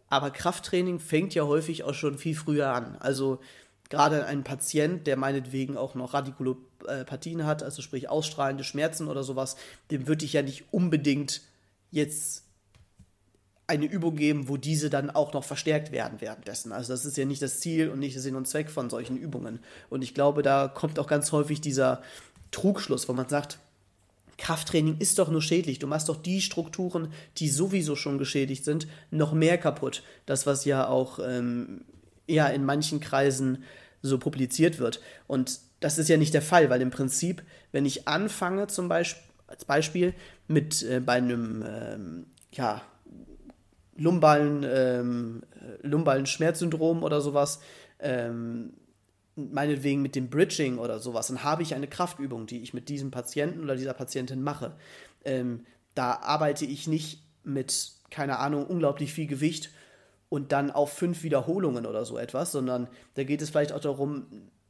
Aber 0.09 0.31
Krafttraining 0.31 0.99
fängt 0.99 1.35
ja 1.35 1.43
häufig 1.43 1.83
auch 1.83 1.93
schon 1.93 2.17
viel 2.17 2.35
früher 2.35 2.69
an. 2.69 2.95
Also 2.99 3.39
gerade 3.89 4.25
ein 4.25 4.45
Patient, 4.45 5.07
der 5.07 5.17
meinetwegen 5.17 5.75
auch 5.75 5.93
noch 5.93 6.13
Radikulopathien 6.13 7.45
hat, 7.45 7.63
also 7.63 7.81
sprich 7.81 8.07
ausstrahlende 8.07 8.63
Schmerzen 8.63 9.09
oder 9.09 9.23
sowas, 9.23 9.57
dem 9.91 10.07
würde 10.07 10.23
ich 10.23 10.33
ja 10.33 10.41
nicht 10.41 10.71
unbedingt 10.71 11.41
jetzt 11.91 12.46
eine 13.67 13.85
Übung 13.85 14.15
geben, 14.15 14.47
wo 14.47 14.55
diese 14.55 14.89
dann 14.89 15.09
auch 15.09 15.33
noch 15.33 15.43
verstärkt 15.43 15.91
werden 15.91 16.21
währenddessen. 16.21 16.71
Also 16.71 16.93
das 16.93 17.05
ist 17.05 17.17
ja 17.17 17.25
nicht 17.25 17.41
das 17.41 17.59
Ziel 17.59 17.89
und 17.89 17.99
nicht 17.99 18.15
der 18.15 18.21
Sinn 18.21 18.35
und 18.35 18.47
Zweck 18.47 18.69
von 18.69 18.89
solchen 18.89 19.17
Übungen. 19.17 19.59
Und 19.89 20.03
ich 20.03 20.13
glaube, 20.13 20.41
da 20.41 20.69
kommt 20.69 20.97
auch 20.99 21.07
ganz 21.07 21.33
häufig 21.33 21.59
dieser 21.59 22.01
Trugschluss, 22.51 23.09
wo 23.09 23.13
man 23.13 23.27
sagt, 23.27 23.59
Krafttraining 24.37 24.97
ist 24.99 25.19
doch 25.19 25.29
nur 25.29 25.41
schädlich. 25.41 25.79
Du 25.79 25.87
machst 25.87 26.07
doch 26.07 26.15
die 26.15 26.41
Strukturen, 26.41 27.11
die 27.37 27.49
sowieso 27.49 27.95
schon 27.95 28.17
geschädigt 28.17 28.63
sind, 28.63 28.87
noch 29.11 29.33
mehr 29.33 29.57
kaputt. 29.57 30.03
Das, 30.25 30.45
was 30.45 30.63
ja 30.63 30.87
auch 30.87 31.19
ähm, 31.19 31.81
ja, 32.27 32.47
in 32.47 32.63
manchen 32.63 32.99
Kreisen 32.99 33.63
so 34.01 34.17
publiziert 34.17 34.79
wird. 34.79 35.01
Und 35.25 35.59
das 35.79 35.97
ist 35.97 36.07
ja 36.07 36.17
nicht 36.17 36.33
der 36.33 36.41
Fall, 36.41 36.69
weil 36.69 36.81
im 36.81 36.91
Prinzip, 36.91 37.43
wenn 37.71 37.85
ich 37.85 38.07
anfange, 38.07 38.67
zum 38.67 38.87
Beispiel, 38.87 39.23
als 39.47 39.65
Beispiel, 39.65 40.13
mit 40.47 40.83
äh, 40.83 40.99
bei 40.99 41.13
einem 41.13 41.63
ähm, 41.67 42.25
ja, 42.51 42.81
lumbalen, 43.97 44.65
ähm, 44.67 45.43
lumbalen 45.81 46.25
Schmerzsyndrom 46.25 47.03
oder 47.03 47.21
sowas, 47.21 47.59
ähm, 47.99 48.73
meinetwegen 49.35 50.01
mit 50.01 50.15
dem 50.15 50.29
Bridging 50.29 50.77
oder 50.77 50.99
sowas, 50.99 51.27
dann 51.27 51.43
habe 51.43 51.63
ich 51.63 51.75
eine 51.75 51.87
Kraftübung, 51.87 52.47
die 52.47 52.61
ich 52.61 52.73
mit 52.73 52.89
diesem 52.89 53.11
Patienten 53.11 53.63
oder 53.63 53.75
dieser 53.75 53.93
Patientin 53.93 54.41
mache. 54.41 54.75
Ähm, 55.25 55.65
da 55.93 56.13
arbeite 56.13 56.65
ich 56.65 56.87
nicht 56.87 57.23
mit, 57.43 57.91
keine 58.09 58.39
Ahnung, 58.39 58.65
unglaublich 58.65 59.13
viel 59.13 59.27
Gewicht 59.27 59.71
und 60.29 60.51
dann 60.51 60.71
auf 60.71 60.91
fünf 60.93 61.23
Wiederholungen 61.23 61.85
oder 61.85 62.05
so 62.05 62.17
etwas, 62.17 62.51
sondern 62.51 62.87
da 63.13 63.23
geht 63.23 63.41
es 63.41 63.49
vielleicht 63.49 63.71
auch 63.71 63.79
darum, 63.79 64.25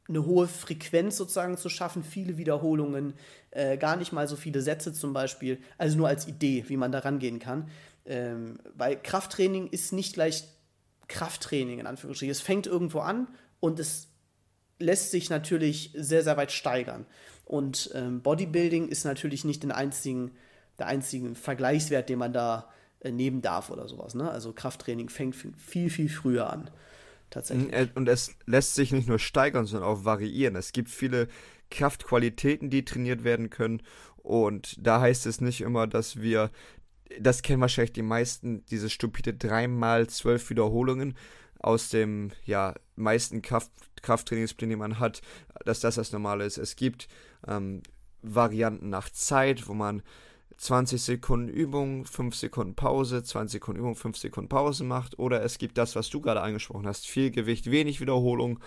eine 0.08 0.24
hohe 0.24 0.48
Frequenz 0.48 1.16
sozusagen 1.16 1.58
zu 1.58 1.68
schaffen, 1.68 2.02
viele 2.02 2.38
Wiederholungen, 2.38 3.14
äh, 3.50 3.76
gar 3.76 3.96
nicht 3.96 4.12
mal 4.12 4.26
so 4.26 4.36
viele 4.36 4.62
Sätze 4.62 4.92
zum 4.92 5.12
Beispiel, 5.12 5.58
also 5.76 5.98
nur 5.98 6.08
als 6.08 6.26
Idee, 6.26 6.64
wie 6.68 6.78
man 6.78 6.92
da 6.92 7.00
rangehen 7.00 7.38
kann. 7.38 7.68
Ähm, 8.08 8.58
weil 8.74 8.96
Krafttraining 9.00 9.68
ist 9.68 9.92
nicht 9.92 10.14
gleich 10.14 10.44
Krafttraining 11.08 11.78
in 11.78 11.86
Anführungsstrichen. 11.86 12.32
Es 12.32 12.40
fängt 12.40 12.66
irgendwo 12.66 13.00
an 13.00 13.28
und 13.60 13.78
es 13.78 14.08
lässt 14.78 15.10
sich 15.10 15.28
natürlich 15.30 15.92
sehr, 15.94 16.24
sehr 16.24 16.36
weit 16.36 16.50
steigern. 16.50 17.06
Und 17.44 17.90
ähm, 17.94 18.22
Bodybuilding 18.22 18.88
ist 18.88 19.04
natürlich 19.04 19.44
nicht 19.44 19.62
den 19.62 19.72
einzigen, 19.72 20.32
der 20.78 20.86
einzige 20.86 21.34
Vergleichswert, 21.34 22.08
den 22.08 22.18
man 22.18 22.32
da 22.32 22.70
äh, 23.00 23.10
nehmen 23.10 23.42
darf 23.42 23.70
oder 23.70 23.88
sowas. 23.88 24.14
Ne? 24.14 24.30
Also 24.30 24.52
Krafttraining 24.52 25.08
fängt 25.08 25.36
viel, 25.36 25.90
viel 25.90 26.08
früher 26.08 26.50
an. 26.50 26.70
Tatsächlich. 27.30 27.72
Äh, 27.72 27.88
und 27.94 28.08
es 28.08 28.34
lässt 28.46 28.74
sich 28.74 28.90
nicht 28.90 29.08
nur 29.08 29.18
steigern, 29.18 29.66
sondern 29.66 29.88
auch 29.88 30.04
variieren. 30.04 30.56
Es 30.56 30.72
gibt 30.72 30.88
viele 30.88 31.28
Kraftqualitäten, 31.70 32.70
die 32.70 32.84
trainiert 32.84 33.22
werden 33.22 33.50
können. 33.50 33.82
Und 34.16 34.76
da 34.84 35.00
heißt 35.00 35.26
es 35.26 35.40
nicht 35.40 35.60
immer, 35.60 35.86
dass 35.86 36.20
wir 36.20 36.50
das 37.20 37.42
kennen 37.42 37.60
wahrscheinlich 37.60 37.92
die 37.92 38.02
meisten, 38.02 38.64
diese 38.66 38.90
stupide 38.90 39.34
3 39.34 40.04
zwölf 40.06 40.50
Wiederholungen 40.50 41.16
aus 41.60 41.88
dem 41.88 42.30
ja, 42.44 42.74
meisten 42.96 43.42
Kraft, 43.42 43.70
Krafttrainingsplan, 44.02 44.70
den 44.70 44.78
man 44.78 44.98
hat, 44.98 45.22
dass 45.64 45.80
das 45.80 45.96
das 45.96 46.12
Normale 46.12 46.44
ist. 46.44 46.58
Es 46.58 46.76
gibt 46.76 47.08
ähm, 47.46 47.82
Varianten 48.22 48.90
nach 48.90 49.10
Zeit, 49.10 49.68
wo 49.68 49.74
man 49.74 50.02
20 50.58 51.00
Sekunden 51.00 51.48
Übung, 51.48 52.04
5 52.04 52.34
Sekunden 52.34 52.74
Pause, 52.74 53.22
20 53.22 53.52
Sekunden 53.52 53.80
Übung, 53.80 53.94
5 53.94 54.16
Sekunden 54.16 54.48
Pause 54.48 54.84
macht. 54.84 55.18
Oder 55.18 55.42
es 55.42 55.58
gibt 55.58 55.78
das, 55.78 55.94
was 55.94 56.10
du 56.10 56.20
gerade 56.20 56.40
angesprochen 56.40 56.86
hast, 56.86 57.06
viel 57.06 57.30
Gewicht, 57.30 57.70
wenig 57.70 58.00
Wiederholung 58.00 58.58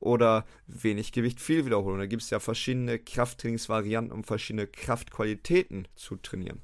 oder 0.00 0.44
wenig 0.66 1.12
Gewicht, 1.12 1.40
viel 1.40 1.64
Wiederholung. 1.64 1.98
Da 1.98 2.06
gibt 2.06 2.22
es 2.22 2.30
ja 2.30 2.40
verschiedene 2.40 2.98
Krafttrainingsvarianten, 2.98 4.12
um 4.12 4.24
verschiedene 4.24 4.66
Kraftqualitäten 4.66 5.88
zu 5.94 6.16
trainieren. 6.16 6.60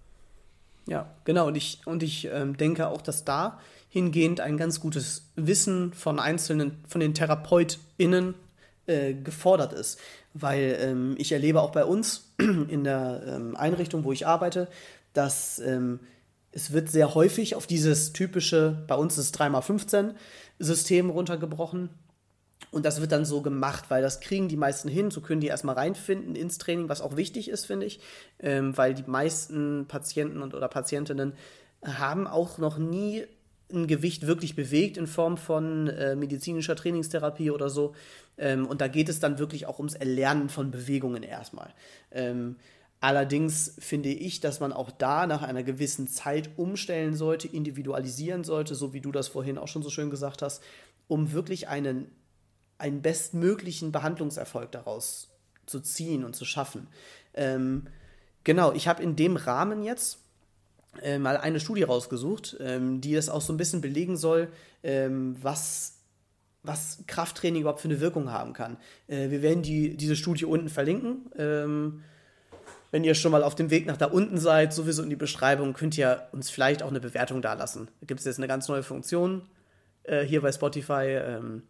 Ja, 0.86 1.10
genau. 1.24 1.46
Und 1.46 1.56
ich, 1.56 1.80
und 1.84 2.02
ich 2.02 2.28
ähm, 2.32 2.56
denke 2.56 2.88
auch, 2.88 3.02
dass 3.02 3.24
da 3.24 3.60
hingehend 3.88 4.40
ein 4.40 4.56
ganz 4.56 4.80
gutes 4.80 5.30
Wissen 5.36 5.92
von 5.92 6.18
einzelnen, 6.18 6.82
von 6.88 7.00
den 7.00 7.14
TherapeutInnen 7.14 8.34
äh, 8.86 9.14
gefordert 9.14 9.72
ist. 9.72 10.00
Weil 10.34 10.78
ähm, 10.80 11.14
ich 11.18 11.32
erlebe 11.32 11.60
auch 11.60 11.72
bei 11.72 11.84
uns 11.84 12.32
in 12.38 12.84
der 12.84 13.22
ähm, 13.26 13.54
Einrichtung, 13.56 14.04
wo 14.04 14.12
ich 14.12 14.26
arbeite, 14.26 14.68
dass 15.12 15.58
ähm, 15.58 16.00
es 16.52 16.72
wird 16.72 16.90
sehr 16.90 17.14
häufig 17.14 17.54
auf 17.54 17.66
dieses 17.66 18.12
typische, 18.12 18.82
bei 18.86 18.94
uns 18.94 19.18
ist 19.18 19.38
3x15 19.40 20.14
System 20.58 21.10
runtergebrochen. 21.10 21.90
Und 22.70 22.86
das 22.86 23.00
wird 23.00 23.12
dann 23.12 23.24
so 23.24 23.42
gemacht, 23.42 23.86
weil 23.88 24.02
das 24.02 24.20
kriegen 24.20 24.48
die 24.48 24.56
meisten 24.56 24.88
hin. 24.88 25.10
So 25.10 25.20
können 25.20 25.40
die 25.40 25.48
erstmal 25.48 25.74
reinfinden 25.74 26.34
ins 26.34 26.58
Training, 26.58 26.88
was 26.88 27.00
auch 27.00 27.16
wichtig 27.16 27.48
ist, 27.48 27.66
finde 27.66 27.86
ich. 27.86 28.00
Ähm, 28.38 28.76
weil 28.76 28.94
die 28.94 29.04
meisten 29.06 29.86
Patienten 29.88 30.42
und, 30.42 30.54
oder 30.54 30.68
Patientinnen 30.68 31.34
haben 31.84 32.26
auch 32.26 32.58
noch 32.58 32.78
nie 32.78 33.26
ein 33.72 33.86
Gewicht 33.86 34.26
wirklich 34.26 34.54
bewegt 34.54 34.96
in 34.96 35.06
Form 35.06 35.36
von 35.36 35.88
äh, 35.88 36.14
medizinischer 36.14 36.76
Trainingstherapie 36.76 37.50
oder 37.50 37.70
so. 37.70 37.94
Ähm, 38.38 38.66
und 38.66 38.80
da 38.80 38.88
geht 38.88 39.08
es 39.08 39.20
dann 39.20 39.38
wirklich 39.38 39.66
auch 39.66 39.78
ums 39.78 39.94
Erlernen 39.94 40.48
von 40.48 40.70
Bewegungen 40.70 41.22
erstmal. 41.22 41.72
Ähm, 42.10 42.56
allerdings 43.00 43.74
finde 43.78 44.10
ich, 44.10 44.40
dass 44.40 44.60
man 44.60 44.72
auch 44.72 44.90
da 44.90 45.26
nach 45.26 45.42
einer 45.42 45.62
gewissen 45.62 46.06
Zeit 46.06 46.50
umstellen 46.56 47.14
sollte, 47.14 47.48
individualisieren 47.48 48.44
sollte, 48.44 48.74
so 48.74 48.92
wie 48.92 49.00
du 49.00 49.12
das 49.12 49.28
vorhin 49.28 49.58
auch 49.58 49.68
schon 49.68 49.82
so 49.82 49.90
schön 49.90 50.10
gesagt 50.10 50.42
hast, 50.42 50.62
um 51.08 51.32
wirklich 51.32 51.68
einen, 51.68 52.10
einen 52.78 53.02
bestmöglichen 53.02 53.92
Behandlungserfolg 53.92 54.72
daraus 54.72 55.30
zu 55.66 55.80
ziehen 55.80 56.24
und 56.24 56.34
zu 56.34 56.44
schaffen. 56.44 56.88
Ähm, 57.34 57.86
genau, 58.44 58.72
ich 58.72 58.88
habe 58.88 59.02
in 59.02 59.16
dem 59.16 59.36
Rahmen 59.36 59.82
jetzt 59.82 60.18
äh, 61.00 61.18
mal 61.18 61.36
eine 61.36 61.60
Studie 61.60 61.84
rausgesucht, 61.84 62.56
ähm, 62.60 63.00
die 63.00 63.14
das 63.14 63.28
auch 63.28 63.40
so 63.40 63.52
ein 63.52 63.56
bisschen 63.56 63.80
belegen 63.80 64.16
soll, 64.16 64.48
ähm, 64.82 65.36
was, 65.40 66.00
was 66.62 67.04
Krafttraining 67.06 67.62
überhaupt 67.62 67.80
für 67.80 67.88
eine 67.88 68.00
Wirkung 68.00 68.30
haben 68.30 68.52
kann. 68.52 68.76
Äh, 69.06 69.30
wir 69.30 69.42
werden 69.42 69.62
die, 69.62 69.96
diese 69.96 70.16
Studie 70.16 70.44
unten 70.44 70.68
verlinken. 70.68 71.30
Ähm, 71.36 72.02
wenn 72.90 73.04
ihr 73.04 73.14
schon 73.14 73.32
mal 73.32 73.42
auf 73.42 73.54
dem 73.54 73.70
Weg 73.70 73.86
nach 73.86 73.96
da 73.96 74.06
unten 74.06 74.36
seid, 74.38 74.74
sowieso 74.74 75.02
in 75.02 75.08
die 75.08 75.16
Beschreibung, 75.16 75.72
könnt 75.72 75.96
ihr 75.96 76.28
uns 76.32 76.50
vielleicht 76.50 76.82
auch 76.82 76.90
eine 76.90 77.00
Bewertung 77.00 77.40
da 77.40 77.54
lassen. 77.54 77.88
Da 78.00 78.06
gibt 78.06 78.20
es 78.20 78.26
jetzt 78.26 78.36
eine 78.36 78.48
ganz 78.48 78.68
neue 78.68 78.82
Funktion 78.82 79.42
äh, 80.02 80.22
hier 80.24 80.42
bei 80.42 80.52
Spotify 80.52 81.06
ähm, 81.06 81.62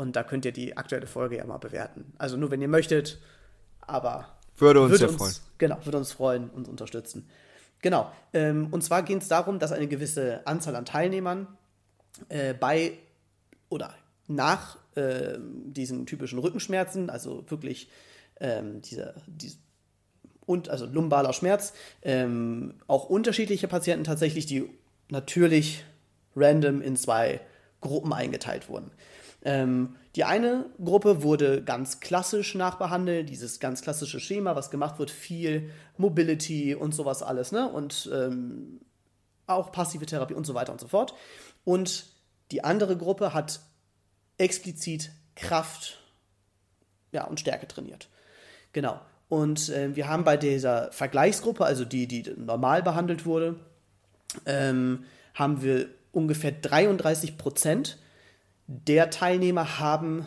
und 0.00 0.16
da 0.16 0.22
könnt 0.22 0.46
ihr 0.46 0.52
die 0.52 0.78
aktuelle 0.78 1.06
Folge 1.06 1.36
ja 1.36 1.44
mal 1.44 1.58
bewerten. 1.58 2.14
Also 2.16 2.38
nur 2.38 2.50
wenn 2.50 2.62
ihr 2.62 2.68
möchtet, 2.68 3.18
aber 3.82 4.34
würde 4.56 4.80
uns 4.80 4.92
würde 4.92 5.04
ja 5.04 5.10
uns, 5.10 5.18
freuen. 5.18 5.34
Genau, 5.58 5.78
würde 5.84 5.98
uns 5.98 6.12
freuen 6.12 6.48
und 6.48 6.68
unterstützen. 6.68 7.28
Genau. 7.82 8.10
Ähm, 8.32 8.68
und 8.70 8.82
zwar 8.82 9.02
geht 9.02 9.20
es 9.20 9.28
darum, 9.28 9.58
dass 9.58 9.72
eine 9.72 9.88
gewisse 9.88 10.46
Anzahl 10.46 10.74
an 10.74 10.86
Teilnehmern 10.86 11.46
äh, 12.30 12.54
bei 12.54 12.94
oder 13.68 13.94
nach 14.26 14.78
äh, 14.94 15.36
diesen 15.38 16.06
typischen 16.06 16.38
Rückenschmerzen, 16.38 17.10
also 17.10 17.44
wirklich 17.50 17.90
ähm, 18.40 18.80
dieser, 18.80 19.14
diese, 19.26 19.58
und 20.46 20.70
also 20.70 20.86
lumbaler 20.86 21.34
Schmerz, 21.34 21.74
ähm, 22.00 22.80
auch 22.86 23.04
unterschiedliche 23.10 23.68
Patienten 23.68 24.04
tatsächlich, 24.04 24.46
die 24.46 24.70
natürlich 25.10 25.84
random 26.34 26.80
in 26.80 26.96
zwei 26.96 27.42
Gruppen 27.82 28.14
eingeteilt 28.14 28.70
wurden. 28.70 28.92
Ähm, 29.42 29.96
die 30.16 30.24
eine 30.24 30.66
Gruppe 30.82 31.22
wurde 31.22 31.62
ganz 31.62 32.00
klassisch 32.00 32.54
nachbehandelt, 32.54 33.28
dieses 33.28 33.60
ganz 33.60 33.80
klassische 33.80 34.20
Schema, 34.20 34.56
was 34.56 34.70
gemacht 34.70 34.98
wird, 34.98 35.10
viel 35.10 35.70
Mobility 35.96 36.74
und 36.74 36.94
sowas 36.94 37.22
alles, 37.22 37.52
ne? 37.52 37.68
Und 37.68 38.10
ähm, 38.12 38.80
auch 39.46 39.72
passive 39.72 40.06
Therapie 40.06 40.34
und 40.34 40.46
so 40.46 40.54
weiter 40.54 40.72
und 40.72 40.80
so 40.80 40.88
fort. 40.88 41.14
Und 41.64 42.06
die 42.50 42.64
andere 42.64 42.96
Gruppe 42.96 43.34
hat 43.34 43.60
explizit 44.38 45.10
Kraft 45.36 45.98
ja, 47.12 47.24
und 47.24 47.40
Stärke 47.40 47.66
trainiert. 47.66 48.08
Genau. 48.72 49.00
Und 49.28 49.68
äh, 49.68 49.94
wir 49.94 50.08
haben 50.08 50.24
bei 50.24 50.36
dieser 50.36 50.90
Vergleichsgruppe, 50.92 51.64
also 51.64 51.84
die, 51.84 52.06
die 52.06 52.22
normal 52.36 52.82
behandelt 52.82 53.26
wurde, 53.26 53.56
ähm, 54.46 55.04
haben 55.34 55.62
wir 55.62 55.88
ungefähr 56.12 56.52
33 56.52 57.38
Prozent 57.38 57.98
der 58.72 59.10
Teilnehmer 59.10 59.80
haben 59.80 60.26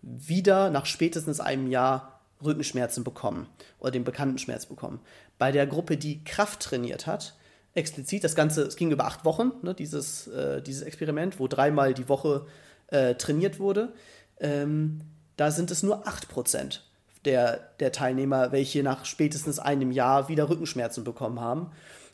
wieder 0.00 0.70
nach 0.70 0.86
spätestens 0.86 1.38
einem 1.38 1.66
Jahr 1.66 2.20
Rückenschmerzen 2.42 3.04
bekommen 3.04 3.46
oder 3.78 3.90
den 3.90 4.04
bekannten 4.04 4.38
Schmerz 4.38 4.64
bekommen. 4.64 5.00
Bei 5.38 5.52
der 5.52 5.66
Gruppe, 5.66 5.98
die 5.98 6.24
Kraft 6.24 6.60
trainiert 6.60 7.06
hat, 7.06 7.36
explizit, 7.74 8.24
das 8.24 8.34
Ganze, 8.34 8.62
es 8.62 8.76
ging 8.76 8.90
über 8.90 9.04
acht 9.04 9.26
Wochen, 9.26 9.52
ne, 9.60 9.74
dieses, 9.74 10.28
äh, 10.28 10.62
dieses 10.62 10.82
Experiment, 10.82 11.38
wo 11.38 11.46
dreimal 11.46 11.92
die 11.92 12.08
Woche 12.08 12.46
äh, 12.88 13.14
trainiert 13.16 13.60
wurde, 13.60 13.92
ähm, 14.40 15.02
da 15.36 15.50
sind 15.50 15.70
es 15.70 15.82
nur 15.82 16.06
8% 16.06 16.80
der, 17.26 17.60
der 17.80 17.92
Teilnehmer, 17.92 18.50
welche 18.50 18.82
nach 18.82 19.04
spätestens 19.04 19.58
einem 19.58 19.92
Jahr 19.92 20.28
wieder 20.28 20.48
Rückenschmerzen 20.48 21.04
bekommen 21.04 21.40
haben. 21.40 21.70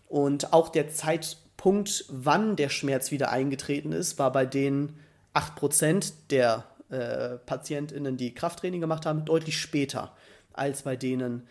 Und 0.08 0.52
auch 0.52 0.68
der 0.68 0.88
Zeitpunkt, 0.90 2.06
wann 2.08 2.56
der 2.56 2.70
Schmerz 2.70 3.12
wieder 3.12 3.30
eingetreten 3.30 3.92
ist, 3.92 4.18
war 4.18 4.32
bei 4.32 4.44
denen 4.44 4.98
8% 5.38 6.12
der 6.30 6.64
äh, 6.90 7.36
PatientInnen, 7.36 8.16
die 8.16 8.34
Krafttraining 8.34 8.80
gemacht 8.80 9.06
haben, 9.06 9.24
deutlich 9.24 9.60
später 9.60 10.16
als 10.52 10.82
bei 10.82 10.96
denen, 10.96 11.46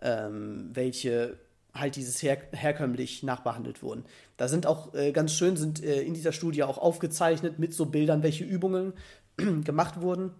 ähm, 0.00 0.70
welche 0.72 1.38
halt 1.74 1.96
dieses 1.96 2.22
her 2.22 2.38
herkömmlich 2.52 3.22
nachbehandelt 3.22 3.82
wurden. 3.82 4.04
Da 4.36 4.48
sind 4.48 4.66
auch 4.66 4.94
äh, 4.94 5.12
ganz 5.12 5.32
schön, 5.32 5.56
sind 5.56 5.82
äh, 5.82 6.02
in 6.02 6.14
dieser 6.14 6.32
Studie 6.32 6.62
auch 6.62 6.78
aufgezeichnet 6.78 7.58
mit 7.58 7.72
so 7.72 7.86
Bildern, 7.86 8.22
welche 8.22 8.44
Übungen 8.44 8.92
gemacht 9.36 10.00
wurden. 10.00 10.32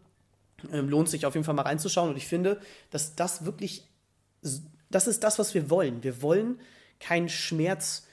Ähm, 0.70 0.88
lohnt 0.88 1.08
sich 1.08 1.26
auf 1.26 1.34
jeden 1.34 1.44
Fall 1.44 1.54
mal 1.54 1.62
reinzuschauen 1.62 2.10
und 2.10 2.16
ich 2.16 2.26
finde, 2.26 2.60
dass 2.90 3.16
das 3.16 3.44
wirklich, 3.44 3.88
das 4.90 5.06
ist 5.06 5.24
das, 5.24 5.38
was 5.38 5.54
wir 5.54 5.70
wollen. 5.70 6.02
Wir 6.04 6.22
wollen 6.22 6.60
keinen 7.00 7.28
Schmerz 7.28 8.06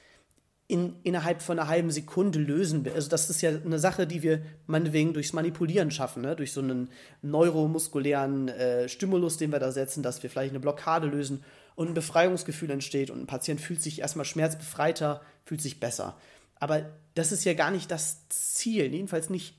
in, 0.70 0.98
innerhalb 1.02 1.42
von 1.42 1.58
einer 1.58 1.68
halben 1.68 1.90
Sekunde 1.90 2.38
lösen. 2.38 2.88
Also 2.94 3.10
das 3.10 3.28
ist 3.32 3.42
ja 3.42 3.50
eine 3.50 3.80
Sache, 3.80 4.06
die 4.06 4.22
wir 4.22 4.44
meinetwegen 4.68 5.14
durchs 5.16 5.34
Manipulieren 5.34 5.90
schaffen, 5.90 6.22
ne? 6.22 6.36
durch 6.36 6.54
so 6.54 6.62
einen 6.62 6.92
neuromuskulären 7.24 8.50
äh, 8.50 8.88
Stimulus, 8.88 9.38
den 9.38 9.52
wir 9.52 9.58
da 9.58 9.72
setzen, 9.72 10.04
dass 10.04 10.22
wir 10.22 10.30
vielleicht 10.30 10.52
eine 10.52 10.60
Blockade 10.60 11.08
lösen 11.08 11.44
und 11.74 11.88
ein 11.88 11.94
Befreiungsgefühl 11.96 12.70
entsteht 12.70 13.10
und 13.10 13.20
ein 13.20 13.26
Patient 13.26 13.60
fühlt 13.60 13.82
sich 13.82 14.02
erstmal 14.02 14.26
schmerzbefreiter, 14.26 15.22
fühlt 15.44 15.60
sich 15.60 15.80
besser. 15.80 16.16
Aber 16.60 16.86
das 17.16 17.32
ist 17.32 17.46
ja 17.46 17.56
gar 17.56 17.72
nicht 17.72 17.90
das 17.90 18.30
Ziel, 18.30 18.94
jedenfalls 18.94 19.32
nicht 19.32 19.56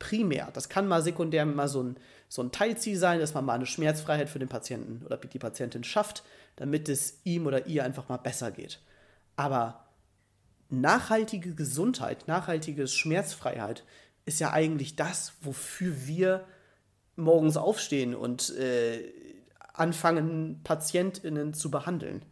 primär. 0.00 0.50
Das 0.54 0.68
kann 0.68 0.88
mal 0.88 1.02
sekundär 1.02 1.46
mal 1.46 1.68
so 1.68 1.84
ein, 1.84 1.98
so 2.28 2.42
ein 2.42 2.50
Teilziel 2.50 2.98
sein, 2.98 3.20
dass 3.20 3.32
man 3.32 3.44
mal 3.44 3.54
eine 3.54 3.66
Schmerzfreiheit 3.66 4.28
für 4.28 4.40
den 4.40 4.48
Patienten 4.48 5.06
oder 5.06 5.18
die 5.18 5.38
Patientin 5.38 5.84
schafft, 5.84 6.24
damit 6.56 6.88
es 6.88 7.20
ihm 7.22 7.46
oder 7.46 7.68
ihr 7.68 7.84
einfach 7.84 8.08
mal 8.08 8.16
besser 8.16 8.50
geht. 8.50 8.80
Aber 9.36 9.87
nachhaltige 10.68 11.54
Gesundheit, 11.54 12.28
nachhaltige 12.28 12.86
Schmerzfreiheit 12.86 13.84
ist 14.24 14.40
ja 14.40 14.52
eigentlich 14.52 14.96
das, 14.96 15.32
wofür 15.40 16.06
wir 16.06 16.44
morgens 17.16 17.56
aufstehen 17.56 18.14
und 18.14 18.54
äh, 18.56 19.12
anfangen, 19.72 20.60
PatientInnen 20.62 21.54
zu 21.54 21.70
behandeln. 21.70 22.22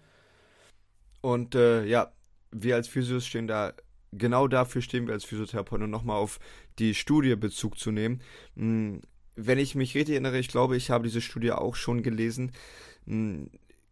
Und 1.21 1.55
äh, 1.55 1.85
ja, 1.85 2.13
wir 2.51 2.77
als 2.77 2.89
Physios 2.89 3.27
stehen 3.27 3.47
da, 3.47 3.73
genau 4.13 4.47
dafür 4.47 4.83
stehen 4.83 5.07
wir 5.07 5.15
als 5.15 5.25
Physiotherapeuten, 5.25 5.85
um 5.85 5.91
nochmal 5.91 6.19
auf 6.19 6.39
die 6.79 6.95
Studie 6.95 7.35
Bezug 7.37 7.79
zu 7.79 7.91
nehmen. 7.91 8.21
Hm, 8.57 9.03
wenn 9.35 9.59
ich 9.59 9.75
mich 9.75 9.95
richtig 9.95 10.15
erinnere, 10.15 10.39
ich 10.39 10.49
glaube, 10.49 10.77
ich 10.77 10.91
habe 10.91 11.05
diese 11.05 11.21
Studie 11.21 11.53
auch 11.53 11.75
schon 11.75 12.03
gelesen. 12.03 12.53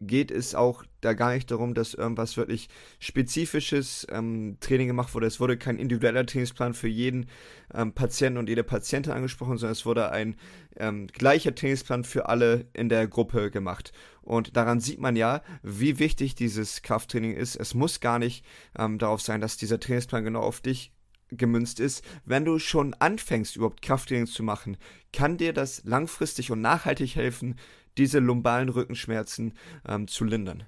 Geht 0.01 0.29
es 0.31 0.55
auch 0.55 0.83
da 1.01 1.13
gar 1.13 1.33
nicht 1.33 1.49
darum, 1.51 1.73
dass 1.73 1.93
irgendwas 1.93 2.35
wirklich 2.35 2.67
spezifisches 2.99 4.05
ähm, 4.11 4.57
Training 4.59 4.87
gemacht 4.87 5.13
wurde. 5.13 5.27
Es 5.27 5.39
wurde 5.39 5.57
kein 5.57 5.77
individueller 5.77 6.25
Trainingsplan 6.25 6.73
für 6.73 6.87
jeden 6.87 7.27
ähm, 7.73 7.93
Patienten 7.93 8.37
und 8.37 8.49
jede 8.49 8.63
Patientin 8.63 9.13
angesprochen, 9.13 9.57
sondern 9.57 9.73
es 9.73 9.85
wurde 9.85 10.11
ein 10.11 10.35
ähm, 10.77 11.07
gleicher 11.07 11.55
Trainingsplan 11.55 12.03
für 12.03 12.27
alle 12.27 12.67
in 12.73 12.89
der 12.89 13.07
Gruppe 13.07 13.51
gemacht. 13.51 13.93
Und 14.21 14.57
daran 14.57 14.79
sieht 14.79 14.99
man 14.99 15.15
ja, 15.15 15.41
wie 15.63 15.99
wichtig 15.99 16.35
dieses 16.35 16.81
Krafttraining 16.81 17.33
ist. 17.33 17.55
Es 17.55 17.73
muss 17.73 17.99
gar 17.99 18.19
nicht 18.19 18.43
ähm, 18.77 18.97
darauf 18.97 19.21
sein, 19.21 19.39
dass 19.39 19.57
dieser 19.57 19.79
Trainingsplan 19.79 20.23
genau 20.23 20.41
auf 20.41 20.59
dich 20.59 20.91
gemünzt 21.29 21.79
ist, 21.79 22.03
wenn 22.25 22.45
du 22.45 22.59
schon 22.59 22.93
anfängst, 22.95 23.55
überhaupt 23.55 23.81
Krafttraining 23.81 24.27
zu 24.27 24.43
machen, 24.43 24.77
kann 25.11 25.37
dir 25.37 25.53
das 25.53 25.83
langfristig 25.83 26.51
und 26.51 26.61
nachhaltig 26.61 27.15
helfen, 27.15 27.55
diese 27.97 28.19
lumbalen 28.19 28.69
Rückenschmerzen 28.69 29.53
ähm, 29.87 30.07
zu 30.07 30.23
lindern. 30.23 30.63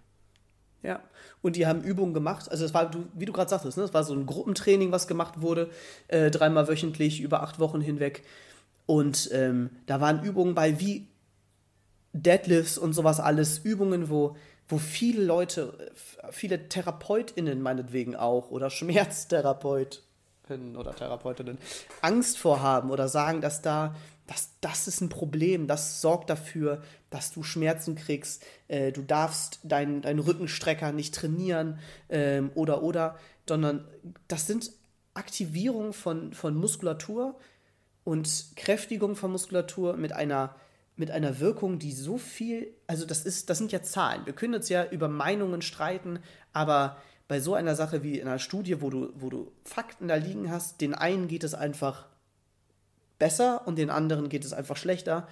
Ja, 0.84 1.02
und 1.42 1.56
die 1.56 1.68
haben 1.68 1.82
Übungen 1.82 2.14
gemacht. 2.14 2.52
Also, 2.52 2.66
es 2.66 2.74
war, 2.74 2.92
wie 3.14 3.26
du 3.26 3.34
gerade 3.34 3.50
sagtest, 3.50 3.78
ne? 3.78 3.84
das 3.84 3.94
war 3.94 4.04
so 4.04 4.14
ein 4.14 4.26
Gruppentraining, 4.26 4.92
was 4.92 5.08
gemacht 5.08 5.42
wurde, 5.42 5.70
äh, 6.08 6.32
dreimal 6.32 6.68
wöchentlich, 6.68 7.22
über 7.22 7.44
acht 7.44 7.60
Wochen 7.60 7.82
hinweg. 7.82 8.24
Und 8.86 9.30
ähm, 9.34 9.72
da 9.86 10.00
waren 10.00 10.24
Übungen 10.24 10.56
bei 10.56 10.80
wie 10.80 11.08
Deadlifts 12.14 12.78
und 12.78 12.94
sowas 12.94 13.20
alles, 13.20 13.58
Übungen, 13.60 14.10
wo, 14.10 14.38
wo 14.68 14.78
viele 14.78 15.24
Leute, 15.24 15.92
viele 16.32 16.70
TherapeutInnen 16.70 17.62
meinetwegen 17.62 18.16
auch 18.16 18.50
oder 18.50 18.70
Schmerztherapeutinnen 18.70 20.78
oder 20.78 20.96
Therapeutinnen 20.96 21.58
Angst 22.02 22.38
vorhaben 22.38 22.90
oder 22.90 23.10
sagen, 23.10 23.42
dass 23.42 23.62
da 23.62 23.96
das, 24.28 24.52
das 24.62 24.88
ist 24.88 25.02
ein 25.02 25.10
Problem, 25.10 25.68
das 25.68 26.02
sorgt 26.02 26.30
dafür, 26.30 26.84
dass 27.10 27.32
du 27.32 27.44
Schmerzen 27.44 27.96
kriegst, 27.96 28.46
äh, 28.68 28.92
du 28.92 29.02
darfst 29.02 29.60
deinen 29.64 30.02
dein 30.02 30.20
Rückenstrecker 30.20 30.92
nicht 30.92 31.16
trainieren 31.16 31.80
ähm, 32.10 32.52
oder 32.54 32.84
oder, 32.84 33.18
sondern 33.48 33.88
das 34.28 34.46
sind 34.46 34.72
Aktivierungen 35.14 35.94
von, 35.94 36.34
von 36.34 36.56
Muskulatur 36.56 37.40
und 38.04 38.52
Kräftigung 38.56 39.16
von 39.16 39.32
Muskulatur 39.32 39.98
mit 39.98 40.14
einer, 40.14 40.56
mit 40.96 41.10
einer 41.10 41.40
Wirkung, 41.40 41.80
die 41.80 41.94
so 41.94 42.18
viel, 42.18 42.74
also 42.86 43.06
das 43.06 43.26
ist, 43.26 43.50
das 43.50 43.58
sind 43.58 43.72
ja 43.72 43.82
Zahlen. 43.82 44.26
Wir 44.26 44.34
können 44.34 44.56
uns 44.56 44.70
ja 44.70 44.86
über 44.86 45.08
Meinungen 45.08 45.62
streiten, 45.62 46.20
aber 46.54 46.98
bei 47.28 47.40
so 47.40 47.54
einer 47.54 47.76
Sache 47.76 48.04
wie 48.04 48.20
in 48.20 48.28
einer 48.28 48.40
Studie, 48.40 48.82
wo 48.82 48.90
du, 48.90 49.12
wo 49.16 49.30
du 49.30 49.52
Fakten 49.64 50.08
da 50.08 50.16
liegen 50.16 50.52
hast, 50.52 50.82
den 50.82 50.94
einen 50.94 51.28
geht 51.28 51.44
es 51.44 51.54
einfach 51.54 52.06
besser 53.20 53.68
und 53.68 53.78
den 53.78 53.90
anderen 53.90 54.30
geht 54.30 54.46
es 54.46 54.54
einfach 54.54 54.78
schlechter, 54.78 55.28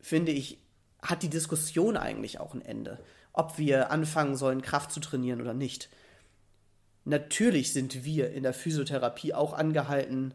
finde 0.00 0.32
ich, 0.32 0.58
hat 1.02 1.22
die 1.22 1.30
Diskussion 1.30 1.96
eigentlich 1.96 2.40
auch 2.40 2.54
ein 2.54 2.62
Ende. 2.62 2.98
Ob 3.32 3.58
wir 3.58 3.90
anfangen 3.90 4.36
sollen, 4.36 4.62
Kraft 4.62 4.90
zu 4.90 5.00
trainieren 5.00 5.40
oder 5.40 5.54
nicht. 5.54 5.88
Natürlich 7.04 7.72
sind 7.72 8.04
wir 8.04 8.32
in 8.32 8.42
der 8.42 8.52
Physiotherapie 8.52 9.32
auch 9.32 9.52
angehalten, 9.52 10.34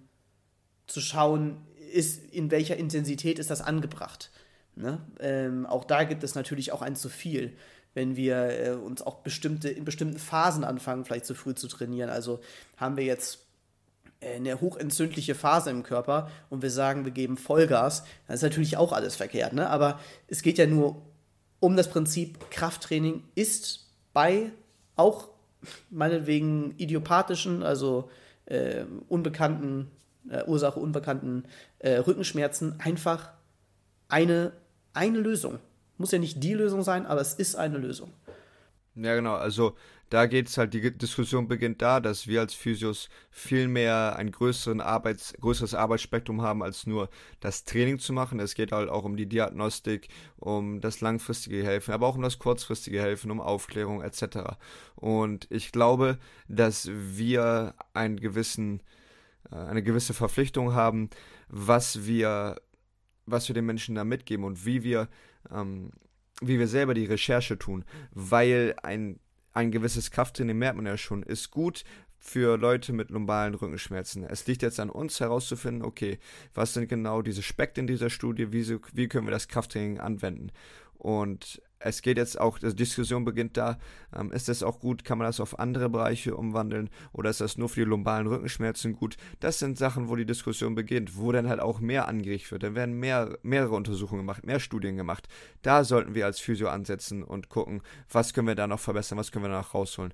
zu 0.88 1.02
schauen, 1.02 1.58
ist, 1.92 2.24
in 2.32 2.52
welcher 2.52 2.78
Intensität 2.78 3.40
ist 3.40 3.50
das 3.50 3.62
angebracht. 3.62 4.32
Ne? 4.76 5.00
Ähm, 5.20 5.66
auch 5.66 5.86
da 5.86 6.04
gibt 6.04 6.24
es 6.24 6.36
natürlich 6.36 6.72
auch 6.72 6.82
ein 6.82 6.96
zu 6.96 7.10
viel, 7.10 7.56
wenn 7.94 8.16
wir 8.16 8.60
äh, 8.60 8.72
uns 8.72 9.02
auch 9.02 9.20
bestimmte, 9.20 9.70
in 9.70 9.86
bestimmten 9.86 10.18
Phasen 10.18 10.64
anfangen, 10.64 11.06
vielleicht 11.06 11.26
zu 11.26 11.36
früh 11.36 11.54
zu 11.54 11.68
trainieren. 11.68 12.10
Also 12.10 12.40
haben 12.78 12.98
wir 12.98 13.04
jetzt 13.04 13.46
eine 14.36 14.62
hochentzündliche 14.62 15.36
Phase 15.36 15.70
im 15.70 15.84
Körper 15.84 16.30
und 16.50 16.62
wir 16.62 16.72
sagen, 16.72 17.06
wir 17.06 17.12
geben 17.12 17.38
Vollgas, 17.38 18.04
dann 18.28 18.36
ist 18.36 18.44
natürlich 18.44 18.78
auch 18.78 18.92
alles 18.92 19.16
verkehrt. 19.16 19.54
Ne? 19.54 19.70
Aber 19.70 20.00
es 20.28 20.42
geht 20.42 20.58
ja 20.58 20.68
nur 20.68 21.02
um 21.60 21.78
das 21.78 21.90
Prinzip, 21.90 22.52
Krafttraining 22.52 23.24
ist 23.36 23.88
bei 24.14 24.52
auch 24.96 25.30
meinetwegen 25.90 26.76
idiopathischen, 26.78 27.64
also 27.64 28.10
äh, 28.46 28.84
unbekannten, 29.08 29.90
äh, 30.30 30.44
Ursache 30.44 30.80
unbekannten 30.80 31.46
äh, 31.80 31.98
Rückenschmerzen 31.98 32.80
einfach 32.80 33.32
eine, 34.10 34.52
eine 34.94 35.20
Lösung. 35.20 35.60
Muss 35.98 36.12
ja 36.12 36.20
nicht 36.20 36.44
die 36.44 36.54
Lösung 36.54 36.84
sein, 36.84 37.06
aber 37.06 37.22
es 37.22 37.34
ist 37.34 37.56
eine 37.56 37.78
Lösung. 37.78 38.12
Ja, 38.96 39.16
genau. 39.16 39.36
Also 39.36 39.76
da 40.14 40.28
geht 40.28 40.48
es 40.48 40.60
halt, 40.60 40.76
die 40.76 40.96
Diskussion 40.96 41.48
beginnt 41.48 41.82
da, 41.82 42.00
dass 42.00 42.28
wir 42.28 42.42
als 42.42 42.54
Physios 42.54 43.10
viel 43.32 43.68
mehr 43.68 44.16
ein 44.16 44.32
größeren 44.32 44.80
Arbeits, 44.80 45.34
größeres 45.42 45.74
Arbeitsspektrum 45.74 46.44
haben, 46.44 46.62
als 46.62 46.86
nur 46.86 47.10
das 47.40 47.64
Training 47.66 47.98
zu 47.98 48.14
machen. 48.14 48.40
Es 48.40 48.54
geht 48.54 48.72
halt 48.72 48.90
auch 48.90 49.06
um 49.06 49.18
die 49.18 49.26
Diagnostik, 49.26 50.10
um 50.38 50.82
das 50.82 51.02
langfristige 51.02 51.64
Helfen, 51.64 51.96
aber 51.96 52.06
auch 52.06 52.16
um 52.16 52.22
das 52.22 52.38
kurzfristige 52.38 53.02
Helfen, 53.02 53.32
um 53.32 53.42
Aufklärung 53.42 54.04
etc. 54.04 54.56
Und 54.94 55.48
ich 55.50 55.72
glaube, 55.72 56.20
dass 56.48 56.92
wir 56.94 57.74
einen 57.96 58.20
gewissen, 58.20 58.84
äh, 59.52 59.56
eine 59.56 59.82
gewisse 59.82 60.14
Verpflichtung 60.14 60.76
haben, 60.76 61.10
was 61.48 62.06
wir, 62.06 62.62
was 63.26 63.48
wir 63.48 63.56
den 63.56 63.66
Menschen 63.66 63.96
da 63.96 64.04
mitgeben 64.04 64.46
und 64.46 64.64
wie 64.64 64.84
wir 64.84 65.10
ähm, 65.50 65.90
wie 66.42 66.60
wir 66.60 66.68
selber 66.68 66.94
die 66.94 67.06
Recherche 67.06 67.58
tun, 67.58 67.86
weil 68.12 68.76
ein 68.82 69.20
ein 69.54 69.72
gewisses 69.72 70.12
Krafttraining, 70.12 70.58
merkt 70.58 70.78
man 70.78 70.86
ja 70.86 70.98
schon, 70.98 71.24
ist 71.24 71.52
gut 71.52 71.84
für 72.18 72.58
Leute 72.58 72.94
mit 72.94 73.10
lumbalen 73.10 73.54
Rückenschmerzen. 73.54 74.24
Es 74.24 74.48
liegt 74.48 74.62
jetzt 74.62 74.80
an 74.80 74.90
uns 74.90 75.20
herauszufinden, 75.20 75.84
okay, 75.84 76.20
was 76.54 76.74
sind 76.74 76.88
genau 76.88 77.22
diese 77.22 77.44
Speckte 77.44 77.82
in 77.82 77.88
dieser 77.88 78.10
Studie, 78.10 78.52
wie, 78.54 78.78
wie 78.94 79.08
können 79.08 79.28
wir 79.28 79.32
das 79.32 79.50
Krafttraining 79.50 80.00
anwenden. 80.00 80.52
Und 80.94 81.62
es 81.86 82.02
geht 82.02 82.18
jetzt 82.18 82.40
auch, 82.40 82.60
die 82.60 82.74
Diskussion 82.76 83.26
beginnt 83.26 83.58
da, 83.58 83.78
ähm, 84.16 84.32
ist 84.32 84.48
das 84.48 84.64
auch 84.64 84.80
gut, 84.80 85.04
kann 85.04 85.18
man 85.18 85.28
das 85.28 85.40
auf 85.40 85.60
andere 85.60 85.90
Bereiche 85.90 86.36
umwandeln 86.36 86.90
oder 87.12 87.30
ist 87.30 87.42
das 87.42 87.58
nur 87.58 87.70
für 87.70 87.82
die 87.82 87.90
lumbalen 87.90 88.28
Rückenschmerzen 88.28 88.96
gut? 88.96 89.18
Das 89.40 89.60
sind 89.60 89.78
Sachen, 89.78 90.08
wo 90.08 90.16
die 90.16 90.26
Diskussion 90.26 90.76
beginnt, 90.76 91.18
wo 91.18 91.32
dann 91.32 91.50
halt 91.50 91.60
auch 91.60 91.80
mehr 91.80 92.08
angerichtet 92.08 92.52
wird. 92.52 92.64
Dann 92.64 92.76
werden 92.76 93.00
mehr, 93.00 93.38
mehrere 93.44 93.76
Untersuchungen 93.76 94.22
gemacht, 94.22 94.46
mehr 94.46 94.60
Studien 94.60 94.96
gemacht. 94.96 95.28
Da 95.62 95.84
sollten 95.84 96.16
wir 96.16 96.26
als 96.26 96.40
Physio 96.40 96.70
ansetzen 96.70 97.24
und 97.24 97.50
gucken, 97.50 97.82
was 98.10 98.34
können 98.34 98.48
wir 98.48 98.56
da 98.56 98.68
noch 98.68 98.80
verbessern, 98.80 99.18
was 99.18 99.32
können 99.32 99.46
wir 99.46 99.50
da 99.50 99.60
noch 99.60 99.74
rausholen 99.74 100.14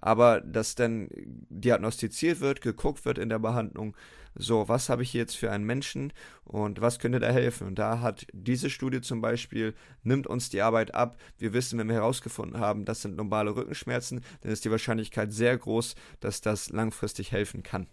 aber 0.00 0.40
dass 0.40 0.76
dann 0.76 1.08
diagnostiziert 1.50 2.40
wird, 2.40 2.60
geguckt 2.60 3.04
wird 3.04 3.18
in 3.18 3.28
der 3.28 3.40
Behandlung, 3.40 3.96
so, 4.38 4.68
was 4.68 4.88
habe 4.88 5.02
ich 5.02 5.12
jetzt 5.12 5.36
für 5.36 5.50
einen 5.50 5.64
Menschen 5.64 6.12
und 6.44 6.80
was 6.80 7.00
könnte 7.00 7.18
da 7.18 7.28
helfen? 7.28 7.66
Und 7.66 7.78
da 7.78 8.00
hat 8.00 8.26
diese 8.32 8.70
Studie 8.70 9.00
zum 9.00 9.20
Beispiel, 9.20 9.74
nimmt 10.04 10.26
uns 10.26 10.48
die 10.48 10.62
Arbeit 10.62 10.94
ab. 10.94 11.18
Wir 11.38 11.52
wissen, 11.52 11.78
wenn 11.78 11.88
wir 11.88 11.96
herausgefunden 11.96 12.60
haben, 12.60 12.84
das 12.84 13.02
sind 13.02 13.16
normale 13.16 13.54
Rückenschmerzen, 13.54 14.22
dann 14.40 14.52
ist 14.52 14.64
die 14.64 14.70
Wahrscheinlichkeit 14.70 15.32
sehr 15.32 15.58
groß, 15.58 15.96
dass 16.20 16.40
das 16.40 16.70
langfristig 16.70 17.32
helfen 17.32 17.62
kann. 17.62 17.88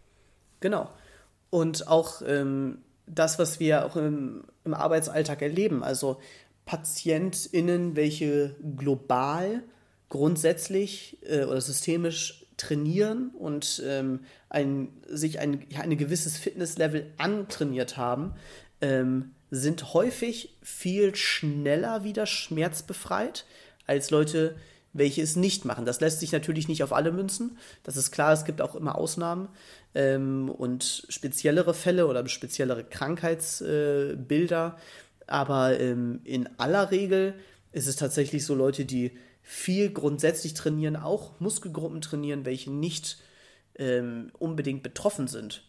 Genau. 0.60 0.90
Und 1.50 1.88
auch 1.88 2.22
ähm, 2.26 2.80
das, 3.08 3.40
was 3.40 3.60
wir 3.60 3.86
auch 3.86 3.96
im, 3.96 4.44
im 4.64 4.74
Arbeitsalltag 4.74 5.42
erleben, 5.42 5.84
also 5.84 6.20
PatientInnen, 6.66 7.96
welche 7.96 8.56
global 8.78 9.64
grundsätzlich 10.10 11.18
äh, 11.24 11.44
oder 11.44 11.62
systemisch 11.62 12.45
trainieren 12.58 13.30
und 13.30 13.82
ähm, 13.86 14.22
ein, 14.50 14.90
sich 15.08 15.40
ein, 15.40 15.66
ja, 15.70 15.82
ein 15.82 15.98
gewisses 15.98 16.38
Fitnesslevel 16.38 17.12
antrainiert 17.18 17.98
haben, 17.98 18.34
ähm, 18.82 19.32
sind 19.52 19.94
häufig 19.94 20.58
viel 20.62 21.16
schneller 21.16 22.04
wieder 22.04 22.26
schmerzbefreit 22.26 23.46
als 23.88 24.12
Leute, 24.12 24.56
welche 24.94 25.22
es 25.22 25.36
nicht 25.36 25.66
machen. 25.66 25.86
Das 25.86 26.00
lässt 26.00 26.20
sich 26.22 26.32
natürlich 26.32 26.68
nicht 26.68 26.84
auf 26.84 26.94
alle 26.94 27.12
münzen. 27.12 27.58
Das 27.84 27.98
ist 27.98 28.12
klar, 28.12 28.34
es 28.34 28.46
gibt 28.46 28.62
auch 28.62 28.76
immer 28.76 28.98
Ausnahmen 28.98 29.50
ähm, 29.94 30.50
und 30.50 31.06
speziellere 31.10 31.74
Fälle 31.74 32.08
oder 32.08 32.28
speziellere 32.28 32.84
Krankheitsbilder. 32.84 34.78
Äh, 34.78 35.32
Aber 35.32 35.80
ähm, 35.80 36.22
in 36.24 36.50
aller 36.58 36.92
Regel 36.92 37.34
ist 37.74 37.88
es 37.88 37.98
tatsächlich 37.98 38.46
so 38.46 38.56
Leute, 38.56 38.86
die 38.86 39.12
viel 39.48 39.92
grundsätzlich 39.92 40.56
trainieren, 40.56 40.96
auch 40.96 41.40
Muskelgruppen 41.40 42.02
trainieren, 42.02 42.46
welche 42.46 42.72
nicht 42.72 43.20
ähm, 43.76 44.32
unbedingt 44.40 44.82
betroffen 44.82 45.28
sind. 45.28 45.64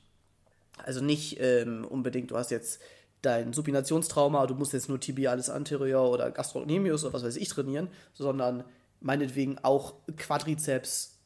Also 0.78 1.04
nicht 1.04 1.36
ähm, 1.40 1.84
unbedingt, 1.84 2.30
du 2.30 2.38
hast 2.38 2.50
jetzt 2.50 2.80
dein 3.20 3.52
Supinationstrauma, 3.52 4.46
du 4.46 4.54
musst 4.54 4.72
jetzt 4.72 4.88
nur 4.88 4.98
tibialis 4.98 5.50
anterior 5.50 6.10
oder 6.10 6.30
gastrocnemius 6.30 7.04
oder 7.04 7.12
was 7.12 7.24
weiß 7.24 7.36
ich 7.36 7.50
trainieren, 7.50 7.88
sondern 8.14 8.64
meinetwegen 9.00 9.58
auch 9.58 9.94
Quadrizeps, 10.16 11.18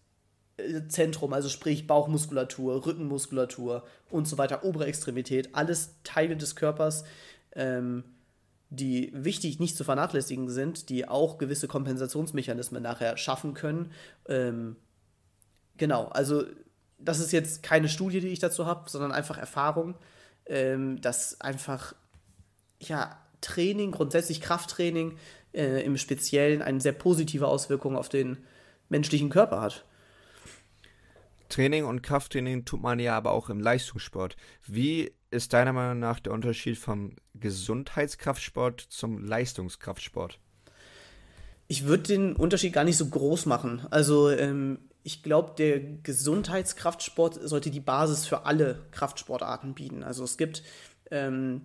äh, 0.56 0.88
Zentrum, 0.88 1.32
also 1.32 1.48
sprich 1.48 1.86
Bauchmuskulatur, 1.86 2.84
Rückenmuskulatur 2.84 3.84
und 4.10 4.26
so 4.26 4.38
weiter, 4.38 4.64
obere 4.64 4.86
Extremität, 4.86 5.50
alles 5.54 5.94
Teile 6.02 6.36
des 6.36 6.56
Körpers, 6.56 7.04
ähm, 7.54 8.02
die 8.70 9.10
wichtig 9.12 9.58
nicht 9.58 9.76
zu 9.76 9.82
vernachlässigen 9.82 10.48
sind, 10.48 10.88
die 10.88 11.08
auch 11.08 11.38
gewisse 11.38 11.66
Kompensationsmechanismen 11.68 12.82
nachher 12.82 13.16
schaffen 13.16 13.52
können. 13.52 13.92
Ähm, 14.28 14.76
genau, 15.76 16.06
also 16.06 16.44
das 16.98 17.18
ist 17.18 17.32
jetzt 17.32 17.62
keine 17.62 17.88
Studie, 17.88 18.20
die 18.20 18.28
ich 18.28 18.38
dazu 18.38 18.66
habe, 18.66 18.88
sondern 18.88 19.10
einfach 19.10 19.38
Erfahrung, 19.38 19.96
ähm, 20.46 21.00
dass 21.00 21.40
einfach 21.40 21.94
ja, 22.80 23.18
Training, 23.40 23.90
grundsätzlich 23.90 24.40
Krafttraining 24.40 25.18
äh, 25.52 25.84
im 25.84 25.96
Speziellen 25.96 26.62
eine 26.62 26.80
sehr 26.80 26.92
positive 26.92 27.48
Auswirkung 27.48 27.96
auf 27.96 28.08
den 28.08 28.38
menschlichen 28.88 29.30
Körper 29.30 29.60
hat. 29.60 29.84
Training 31.48 31.84
und 31.84 32.02
Krafttraining 32.02 32.64
tut 32.64 32.80
man 32.80 33.00
ja 33.00 33.16
aber 33.16 33.32
auch 33.32 33.50
im 33.50 33.58
Leistungssport. 33.58 34.36
Wie 34.64 35.12
ist 35.30 35.52
deiner 35.52 35.72
Meinung 35.72 35.98
nach 35.98 36.20
der 36.20 36.32
Unterschied 36.32 36.76
vom 36.78 37.16
Gesundheitskraftsport 37.34 38.80
zum 38.80 39.18
Leistungskraftsport? 39.24 40.38
Ich 41.68 41.84
würde 41.86 42.02
den 42.02 42.34
Unterschied 42.34 42.72
gar 42.72 42.84
nicht 42.84 42.96
so 42.96 43.06
groß 43.06 43.46
machen. 43.46 43.86
Also 43.90 44.28
ähm, 44.30 44.80
ich 45.04 45.22
glaube, 45.22 45.54
der 45.56 45.80
Gesundheitskraftsport 45.80 47.38
sollte 47.48 47.70
die 47.70 47.80
Basis 47.80 48.26
für 48.26 48.44
alle 48.44 48.86
Kraftsportarten 48.90 49.74
bieten. 49.74 50.02
Also 50.02 50.24
es 50.24 50.36
gibt 50.36 50.64
ähm, 51.10 51.62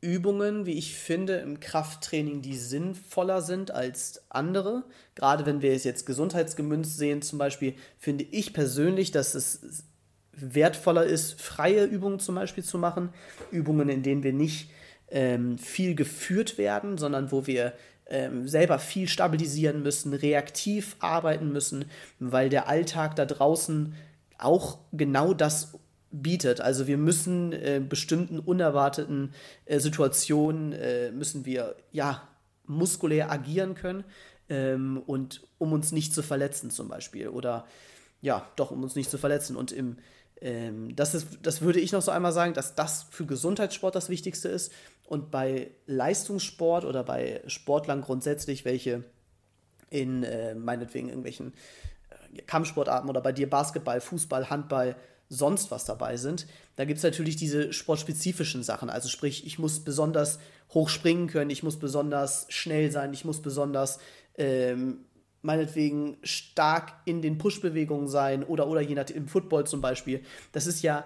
Übungen, 0.00 0.66
wie 0.66 0.72
ich 0.72 0.96
finde, 0.96 1.36
im 1.36 1.60
Krafttraining, 1.60 2.42
die 2.42 2.56
sinnvoller 2.56 3.42
sind 3.42 3.70
als 3.70 4.24
andere. 4.30 4.84
Gerade 5.14 5.46
wenn 5.46 5.62
wir 5.62 5.72
es 5.72 5.84
jetzt 5.84 6.06
gesundheitsgemünzt 6.06 6.98
sehen, 6.98 7.22
zum 7.22 7.38
Beispiel, 7.38 7.74
finde 7.98 8.24
ich 8.24 8.52
persönlich, 8.52 9.12
dass 9.12 9.34
es 9.34 9.84
wertvoller 10.32 11.04
ist, 11.04 11.40
freie 11.40 11.84
Übungen 11.84 12.18
zum 12.18 12.34
Beispiel 12.34 12.64
zu 12.64 12.78
machen. 12.78 13.10
Übungen, 13.50 13.88
in 13.88 14.02
denen 14.02 14.22
wir 14.22 14.32
nicht 14.32 14.70
ähm, 15.10 15.58
viel 15.58 15.94
geführt 15.94 16.58
werden, 16.58 16.98
sondern 16.98 17.30
wo 17.32 17.46
wir 17.46 17.74
ähm, 18.06 18.48
selber 18.48 18.78
viel 18.78 19.08
stabilisieren 19.08 19.82
müssen, 19.82 20.14
reaktiv 20.14 20.96
arbeiten 21.00 21.52
müssen, 21.52 21.84
weil 22.18 22.48
der 22.48 22.68
Alltag 22.68 23.16
da 23.16 23.24
draußen 23.24 23.94
auch 24.38 24.78
genau 24.92 25.34
das 25.34 25.78
bietet. 26.10 26.60
Also 26.60 26.86
wir 26.86 26.98
müssen 26.98 27.52
äh, 27.52 27.80
bestimmten 27.86 28.38
unerwarteten 28.38 29.32
äh, 29.64 29.80
Situationen 29.80 30.72
äh, 30.72 31.10
müssen 31.10 31.46
wir 31.46 31.76
ja 31.90 32.28
muskulär 32.66 33.30
agieren 33.30 33.74
können 33.74 34.04
ähm, 34.48 35.02
und 35.06 35.42
um 35.58 35.72
uns 35.72 35.92
nicht 35.92 36.14
zu 36.14 36.22
verletzen 36.22 36.70
zum 36.70 36.88
Beispiel 36.88 37.28
oder 37.28 37.66
ja 38.20 38.46
doch 38.56 38.70
um 38.70 38.82
uns 38.82 38.94
nicht 38.94 39.10
zu 39.10 39.18
verletzen 39.18 39.56
und 39.56 39.72
im 39.72 39.96
ähm, 40.42 40.94
das 40.96 41.14
ist 41.14 41.38
das 41.42 41.62
würde 41.62 41.80
ich 41.80 41.92
noch 41.92 42.02
so 42.02 42.10
einmal 42.10 42.32
sagen, 42.32 42.52
dass 42.52 42.74
das 42.74 43.06
für 43.10 43.24
Gesundheitssport 43.24 43.94
das 43.94 44.08
Wichtigste 44.08 44.48
ist 44.48 44.72
und 45.06 45.30
bei 45.30 45.70
Leistungssport 45.86 46.84
oder 46.84 47.04
bei 47.04 47.42
Sportlern 47.46 48.02
grundsätzlich 48.02 48.64
welche 48.64 49.04
in 49.88 50.24
äh, 50.24 50.54
meinetwegen 50.54 51.08
irgendwelchen 51.08 51.52
äh, 52.34 52.42
Kampfsportarten 52.42 53.08
oder 53.08 53.20
bei 53.20 53.32
dir 53.32 53.48
Basketball, 53.48 54.00
Fußball, 54.00 54.50
Handball 54.50 54.96
sonst 55.28 55.70
was 55.70 55.84
dabei 55.84 56.16
sind. 56.16 56.46
Da 56.76 56.84
gibt 56.84 56.98
es 56.98 57.04
natürlich 57.04 57.36
diese 57.36 57.72
sportspezifischen 57.72 58.62
Sachen. 58.62 58.90
Also 58.90 59.08
sprich, 59.08 59.46
ich 59.46 59.58
muss 59.58 59.80
besonders 59.80 60.40
hoch 60.74 60.88
springen 60.88 61.28
können, 61.28 61.50
ich 61.50 61.62
muss 61.62 61.78
besonders 61.78 62.46
schnell 62.48 62.90
sein, 62.90 63.14
ich 63.14 63.24
muss 63.24 63.40
besonders 63.42 63.98
ähm, 64.36 65.04
meinetwegen 65.42 66.16
stark 66.22 66.94
in 67.04 67.20
den 67.20 67.38
Push-Bewegungen 67.38 68.08
sein 68.08 68.44
oder, 68.44 68.68
oder 68.68 68.80
je 68.80 68.94
nach 68.94 69.10
im 69.10 69.28
Football 69.28 69.66
zum 69.66 69.80
Beispiel. 69.80 70.22
Das 70.52 70.66
ist 70.66 70.82
ja, 70.82 71.04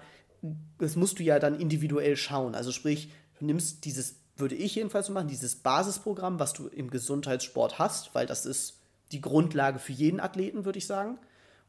das 0.79 0.95
musst 0.97 1.19
du 1.19 1.23
ja 1.23 1.39
dann 1.39 1.59
individuell 1.59 2.17
schauen. 2.17 2.55
Also 2.55 2.71
sprich, 2.71 3.11
du 3.39 3.47
nimmst 3.47 3.85
dieses, 3.85 4.17
würde 4.37 4.55
ich 4.55 4.75
jedenfalls 4.75 5.07
so 5.07 5.13
machen, 5.13 5.29
dieses 5.29 5.57
Basisprogramm, 5.57 6.39
was 6.39 6.53
du 6.53 6.69
im 6.69 6.91
Gesundheitssport 6.91 7.79
hast, 7.79 8.15
weil 8.15 8.27
das 8.27 8.45
ist 8.45 8.81
die 9.13 9.21
Grundlage 9.21 9.79
für 9.79 9.93
jeden 9.93 10.21
Athleten, 10.21 10.65
würde 10.65 10.79
ich 10.79 10.87
sagen. 10.87 11.19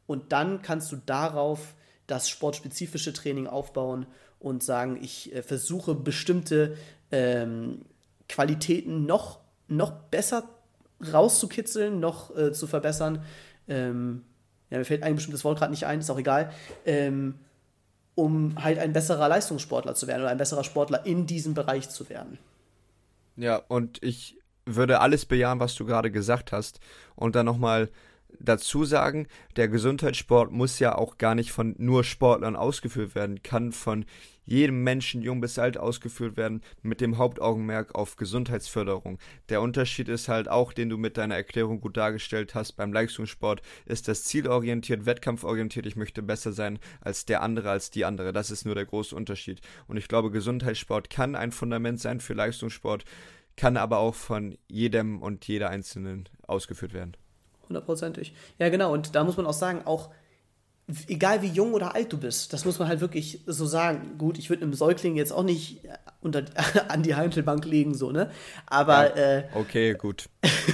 Und 0.06 0.32
dann 0.32 0.62
kannst 0.62 0.92
du 0.92 0.96
darauf 0.96 1.74
das 2.06 2.28
sportspezifische 2.28 3.12
Training 3.12 3.46
aufbauen 3.46 4.06
und 4.38 4.62
sagen, 4.62 4.98
ich 5.02 5.34
äh, 5.34 5.42
versuche 5.42 5.94
bestimmte 5.94 6.76
ähm, 7.10 7.82
Qualitäten 8.28 9.06
noch, 9.06 9.40
noch 9.68 9.90
besser 9.90 10.48
rauszukitzeln, 11.00 12.00
noch 12.00 12.36
äh, 12.36 12.52
zu 12.52 12.66
verbessern. 12.66 13.24
Ähm, 13.68 14.24
ja, 14.70 14.78
mir 14.78 14.84
fällt 14.84 15.02
ein 15.02 15.14
bestimmtes 15.14 15.44
Wort 15.44 15.58
gerade 15.58 15.70
nicht 15.70 15.86
ein, 15.86 16.00
ist 16.00 16.10
auch 16.10 16.18
egal. 16.18 16.52
Ähm, 16.84 17.34
um 18.14 18.62
halt 18.62 18.78
ein 18.78 18.92
besserer 18.92 19.28
Leistungssportler 19.28 19.94
zu 19.94 20.08
werden 20.08 20.22
oder 20.22 20.30
ein 20.30 20.38
besserer 20.38 20.64
Sportler 20.64 21.06
in 21.06 21.26
diesem 21.26 21.54
Bereich 21.54 21.88
zu 21.88 22.08
werden. 22.08 22.38
Ja, 23.36 23.62
und 23.68 24.02
ich 24.02 24.36
würde 24.66 25.00
alles 25.00 25.24
bejahen, 25.24 25.60
was 25.60 25.76
du 25.76 25.84
gerade 25.84 26.10
gesagt 26.10 26.50
hast. 26.50 26.80
Und 27.14 27.36
dann 27.36 27.46
nochmal 27.46 27.90
dazu 28.38 28.84
sagen, 28.84 29.26
der 29.56 29.68
Gesundheitssport 29.68 30.52
muss 30.52 30.78
ja 30.78 30.96
auch 30.96 31.18
gar 31.18 31.34
nicht 31.34 31.52
von 31.52 31.74
nur 31.78 32.04
Sportlern 32.04 32.56
ausgeführt 32.56 33.14
werden, 33.14 33.42
kann 33.42 33.72
von 33.72 34.04
jedem 34.44 34.82
Menschen, 34.82 35.20
jung 35.20 35.42
bis 35.42 35.58
alt, 35.58 35.76
ausgeführt 35.76 36.38
werden, 36.38 36.62
mit 36.80 37.02
dem 37.02 37.18
Hauptaugenmerk 37.18 37.94
auf 37.94 38.16
Gesundheitsförderung. 38.16 39.18
Der 39.50 39.60
Unterschied 39.60 40.08
ist 40.08 40.28
halt 40.28 40.48
auch, 40.48 40.72
den 40.72 40.88
du 40.88 40.96
mit 40.96 41.18
deiner 41.18 41.34
Erklärung 41.34 41.80
gut 41.80 41.98
dargestellt 41.98 42.54
hast, 42.54 42.72
beim 42.72 42.90
Leistungssport 42.90 43.60
ist 43.84 44.08
das 44.08 44.24
zielorientiert, 44.24 45.04
wettkampforientiert, 45.04 45.84
ich 45.84 45.96
möchte 45.96 46.22
besser 46.22 46.52
sein 46.52 46.78
als 47.02 47.26
der 47.26 47.42
andere, 47.42 47.70
als 47.70 47.90
die 47.90 48.06
andere. 48.06 48.32
Das 48.32 48.50
ist 48.50 48.64
nur 48.64 48.74
der 48.74 48.86
große 48.86 49.14
Unterschied. 49.14 49.60
Und 49.86 49.98
ich 49.98 50.08
glaube, 50.08 50.30
Gesundheitssport 50.30 51.10
kann 51.10 51.34
ein 51.34 51.52
Fundament 51.52 52.00
sein 52.00 52.20
für 52.20 52.32
Leistungssport, 52.32 53.04
kann 53.54 53.76
aber 53.76 53.98
auch 53.98 54.14
von 54.14 54.56
jedem 54.66 55.20
und 55.20 55.46
jeder 55.46 55.68
Einzelnen 55.68 56.26
ausgeführt 56.46 56.94
werden 56.94 57.16
hundertprozentig. 57.68 58.34
Ja, 58.58 58.68
genau. 58.68 58.92
Und 58.92 59.14
da 59.14 59.24
muss 59.24 59.36
man 59.36 59.46
auch 59.46 59.52
sagen, 59.52 59.82
auch 59.84 60.10
egal 61.06 61.42
wie 61.42 61.48
jung 61.48 61.74
oder 61.74 61.94
alt 61.94 62.12
du 62.12 62.18
bist, 62.18 62.52
das 62.52 62.64
muss 62.64 62.78
man 62.78 62.88
halt 62.88 63.00
wirklich 63.00 63.42
so 63.46 63.66
sagen. 63.66 64.16
Gut, 64.18 64.38
ich 64.38 64.48
würde 64.48 64.62
einem 64.62 64.74
Säugling 64.74 65.16
jetzt 65.16 65.32
auch 65.32 65.42
nicht 65.42 65.82
unter, 66.20 66.44
an 66.88 67.02
die 67.02 67.14
Handelbank 67.14 67.64
legen, 67.64 67.94
so, 67.94 68.10
ne? 68.10 68.30
Aber. 68.66 69.16
Ja, 69.16 69.38
äh, 69.38 69.44
okay, 69.54 69.94
gut. 69.94 70.28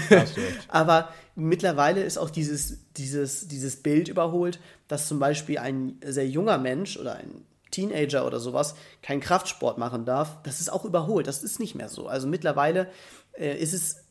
aber 0.68 1.08
mittlerweile 1.34 2.02
ist 2.02 2.18
auch 2.18 2.30
dieses, 2.30 2.78
dieses, 2.96 3.48
dieses 3.48 3.82
Bild 3.82 4.08
überholt, 4.08 4.60
dass 4.88 5.08
zum 5.08 5.18
Beispiel 5.18 5.58
ein 5.58 5.98
sehr 6.04 6.28
junger 6.28 6.58
Mensch 6.58 6.96
oder 6.96 7.16
ein 7.16 7.44
Teenager 7.70 8.24
oder 8.24 8.38
sowas 8.38 8.76
keinen 9.02 9.20
Kraftsport 9.20 9.78
machen 9.78 10.04
darf. 10.04 10.40
Das 10.44 10.60
ist 10.60 10.72
auch 10.72 10.84
überholt. 10.84 11.26
Das 11.26 11.42
ist 11.42 11.58
nicht 11.58 11.74
mehr 11.74 11.88
so. 11.88 12.06
Also 12.06 12.28
mittlerweile 12.28 12.88
äh, 13.32 13.58
ist 13.58 13.74
es 13.74 14.03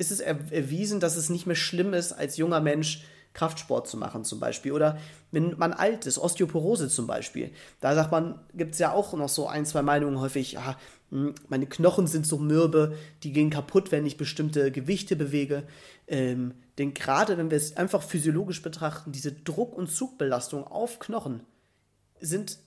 ist 0.00 0.10
es 0.10 0.20
erwiesen, 0.20 0.98
dass 0.98 1.16
es 1.16 1.28
nicht 1.28 1.46
mehr 1.46 1.56
schlimm 1.56 1.92
ist, 1.92 2.12
als 2.12 2.38
junger 2.38 2.60
Mensch 2.60 3.04
Kraftsport 3.32 3.86
zu 3.86 3.96
machen 3.96 4.24
zum 4.24 4.40
Beispiel. 4.40 4.72
Oder 4.72 4.98
wenn 5.30 5.56
man 5.56 5.72
alt 5.72 6.06
ist, 6.06 6.18
Osteoporose 6.18 6.88
zum 6.88 7.06
Beispiel. 7.06 7.52
Da 7.80 7.94
sagt 7.94 8.10
man, 8.10 8.40
gibt 8.54 8.72
es 8.72 8.80
ja 8.80 8.92
auch 8.92 9.12
noch 9.12 9.28
so 9.28 9.46
ein, 9.46 9.66
zwei 9.66 9.82
Meinungen 9.82 10.18
häufig, 10.18 10.52
ja, 10.52 10.76
hm, 11.10 11.34
meine 11.48 11.66
Knochen 11.66 12.06
sind 12.06 12.26
so 12.26 12.38
mürbe, 12.38 12.96
die 13.22 13.32
gehen 13.32 13.50
kaputt, 13.50 13.92
wenn 13.92 14.06
ich 14.06 14.16
bestimmte 14.16 14.72
Gewichte 14.72 15.14
bewege. 15.14 15.64
Ähm, 16.08 16.54
denn 16.78 16.94
gerade 16.94 17.36
wenn 17.38 17.50
wir 17.50 17.58
es 17.58 17.76
einfach 17.76 18.02
physiologisch 18.02 18.62
betrachten, 18.62 19.12
diese 19.12 19.32
Druck- 19.32 19.76
und 19.76 19.90
Zugbelastung 19.90 20.66
auf 20.66 20.98
Knochen 20.98 21.40
sind 22.20 22.58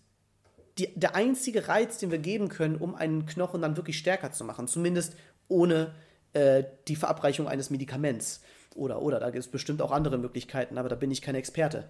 die, 0.78 0.88
der 0.96 1.16
einzige 1.16 1.68
Reiz, 1.68 1.98
den 1.98 2.12
wir 2.12 2.20
geben 2.20 2.48
können, 2.48 2.78
um 2.78 2.96
einen 2.96 3.26
Knochen 3.26 3.62
dann 3.62 3.76
wirklich 3.76 3.98
stärker 3.98 4.32
zu 4.32 4.44
machen. 4.44 4.68
Zumindest 4.68 5.16
ohne 5.48 5.94
äh, 6.34 6.64
die 6.88 6.96
Verabreichung 6.96 7.48
eines 7.48 7.70
Medikaments. 7.70 8.42
Oder, 8.76 9.02
oder, 9.02 9.20
da 9.20 9.30
gibt 9.30 9.44
es 9.44 9.52
bestimmt 9.52 9.82
auch 9.82 9.92
andere 9.92 10.18
Möglichkeiten, 10.18 10.78
aber 10.78 10.90
da 10.90 10.96
bin 10.96 11.12
ich 11.12 11.22
kein 11.22 11.36
Experte. 11.36 11.88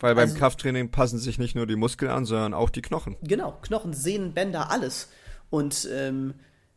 Weil 0.00 0.14
beim 0.14 0.28
also, 0.28 0.38
Krafttraining 0.38 0.90
passen 0.90 1.18
sich 1.18 1.38
nicht 1.38 1.54
nur 1.54 1.66
die 1.66 1.76
Muskeln 1.76 2.10
an, 2.10 2.24
sondern 2.24 2.54
auch 2.54 2.70
die 2.70 2.82
Knochen. 2.82 3.16
Genau, 3.22 3.58
Knochen, 3.62 3.92
Sehnen, 3.92 4.32
Bänder, 4.32 4.70
alles. 4.70 5.08
Und 5.50 5.88
ähm, 5.92 6.34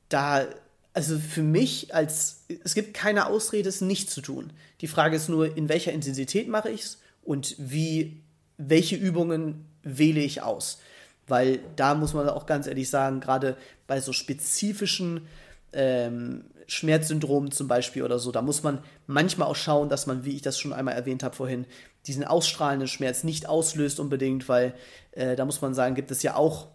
da, 0.09 0.45
also 0.93 1.17
für 1.19 1.43
mich 1.43 1.93
als, 1.93 2.45
es 2.63 2.73
gibt 2.73 2.93
keine 2.93 3.27
Ausrede, 3.27 3.69
es 3.69 3.81
nicht 3.81 4.09
zu 4.09 4.21
tun. 4.21 4.51
Die 4.81 4.87
Frage 4.87 5.15
ist 5.15 5.29
nur, 5.29 5.55
in 5.55 5.69
welcher 5.69 5.91
Intensität 5.91 6.47
mache 6.47 6.69
ich 6.69 6.81
es 6.81 7.01
und 7.23 7.55
wie, 7.59 8.21
welche 8.57 8.95
Übungen 8.95 9.65
wähle 9.83 10.21
ich 10.21 10.41
aus. 10.41 10.79
Weil 11.27 11.59
da 11.75 11.93
muss 11.93 12.13
man 12.13 12.27
auch 12.27 12.45
ganz 12.45 12.67
ehrlich 12.67 12.89
sagen, 12.89 13.19
gerade 13.19 13.55
bei 13.87 14.01
so 14.01 14.13
spezifischen 14.13 15.27
ähm, 15.73 16.45
Schmerzsyndrom 16.67 17.51
zum 17.51 17.67
Beispiel 17.67 18.03
oder 18.03 18.19
so. 18.19 18.31
Da 18.31 18.41
muss 18.41 18.63
man 18.63 18.79
manchmal 19.07 19.47
auch 19.47 19.55
schauen, 19.55 19.89
dass 19.89 20.07
man, 20.07 20.25
wie 20.25 20.35
ich 20.35 20.41
das 20.41 20.57
schon 20.57 20.73
einmal 20.73 20.95
erwähnt 20.95 21.23
habe 21.23 21.35
vorhin, 21.35 21.65
diesen 22.07 22.23
ausstrahlenden 22.23 22.87
Schmerz 22.87 23.23
nicht 23.23 23.47
auslöst 23.47 23.99
unbedingt, 23.99 24.47
weil 24.49 24.73
äh, 25.11 25.35
da 25.35 25.45
muss 25.45 25.61
man 25.61 25.73
sagen, 25.73 25.95
gibt 25.95 26.11
es 26.11 26.23
ja 26.23 26.35
auch. 26.35 26.67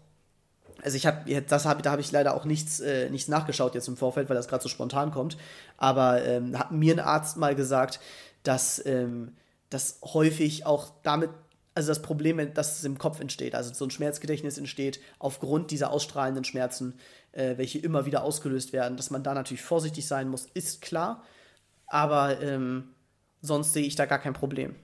Also 0.83 0.95
ich 0.95 1.07
habe, 1.07 1.41
das 1.41 1.65
habe, 1.65 1.81
da 1.81 1.91
habe 1.91 2.01
ich 2.01 2.11
leider 2.11 2.35
auch 2.35 2.45
nichts, 2.45 2.79
äh, 2.79 3.09
nichts 3.09 3.27
nachgeschaut 3.27 3.73
jetzt 3.73 3.87
im 3.87 3.97
Vorfeld, 3.97 4.29
weil 4.29 4.35
das 4.35 4.47
gerade 4.47 4.61
so 4.61 4.69
spontan 4.69 5.11
kommt. 5.11 5.37
Aber 5.75 6.23
ähm, 6.23 6.57
hat 6.57 6.71
mir 6.71 6.93
ein 6.93 6.99
Arzt 6.99 7.37
mal 7.37 7.55
gesagt, 7.55 7.99
dass 8.43 8.83
ähm, 8.85 9.35
das 9.69 9.99
häufig 10.03 10.65
auch 10.65 10.91
damit 11.03 11.31
also 11.77 11.89
das 11.89 12.01
Problem, 12.01 12.55
dass 12.55 12.79
es 12.79 12.85
im 12.85 12.97
Kopf 12.97 13.19
entsteht, 13.19 13.53
also 13.53 13.71
so 13.71 13.85
ein 13.85 13.91
Schmerzgedächtnis 13.91 14.57
entsteht 14.57 14.99
aufgrund 15.19 15.69
dieser 15.69 15.91
ausstrahlenden 15.91 16.43
Schmerzen, 16.43 16.95
äh, 17.31 17.57
welche 17.57 17.79
immer 17.79 18.05
wieder 18.05 18.23
ausgelöst 18.23 18.73
werden. 18.73 18.97
Dass 18.97 19.09
man 19.09 19.23
da 19.23 19.33
natürlich 19.33 19.63
vorsichtig 19.63 20.07
sein 20.07 20.29
muss, 20.29 20.45
ist 20.45 20.81
klar, 20.81 21.23
aber 21.87 22.41
ähm, 22.41 22.89
sonst 23.41 23.73
sehe 23.73 23.85
ich 23.85 23.95
da 23.95 24.05
gar 24.05 24.19
kein 24.19 24.33
Problem, 24.33 24.75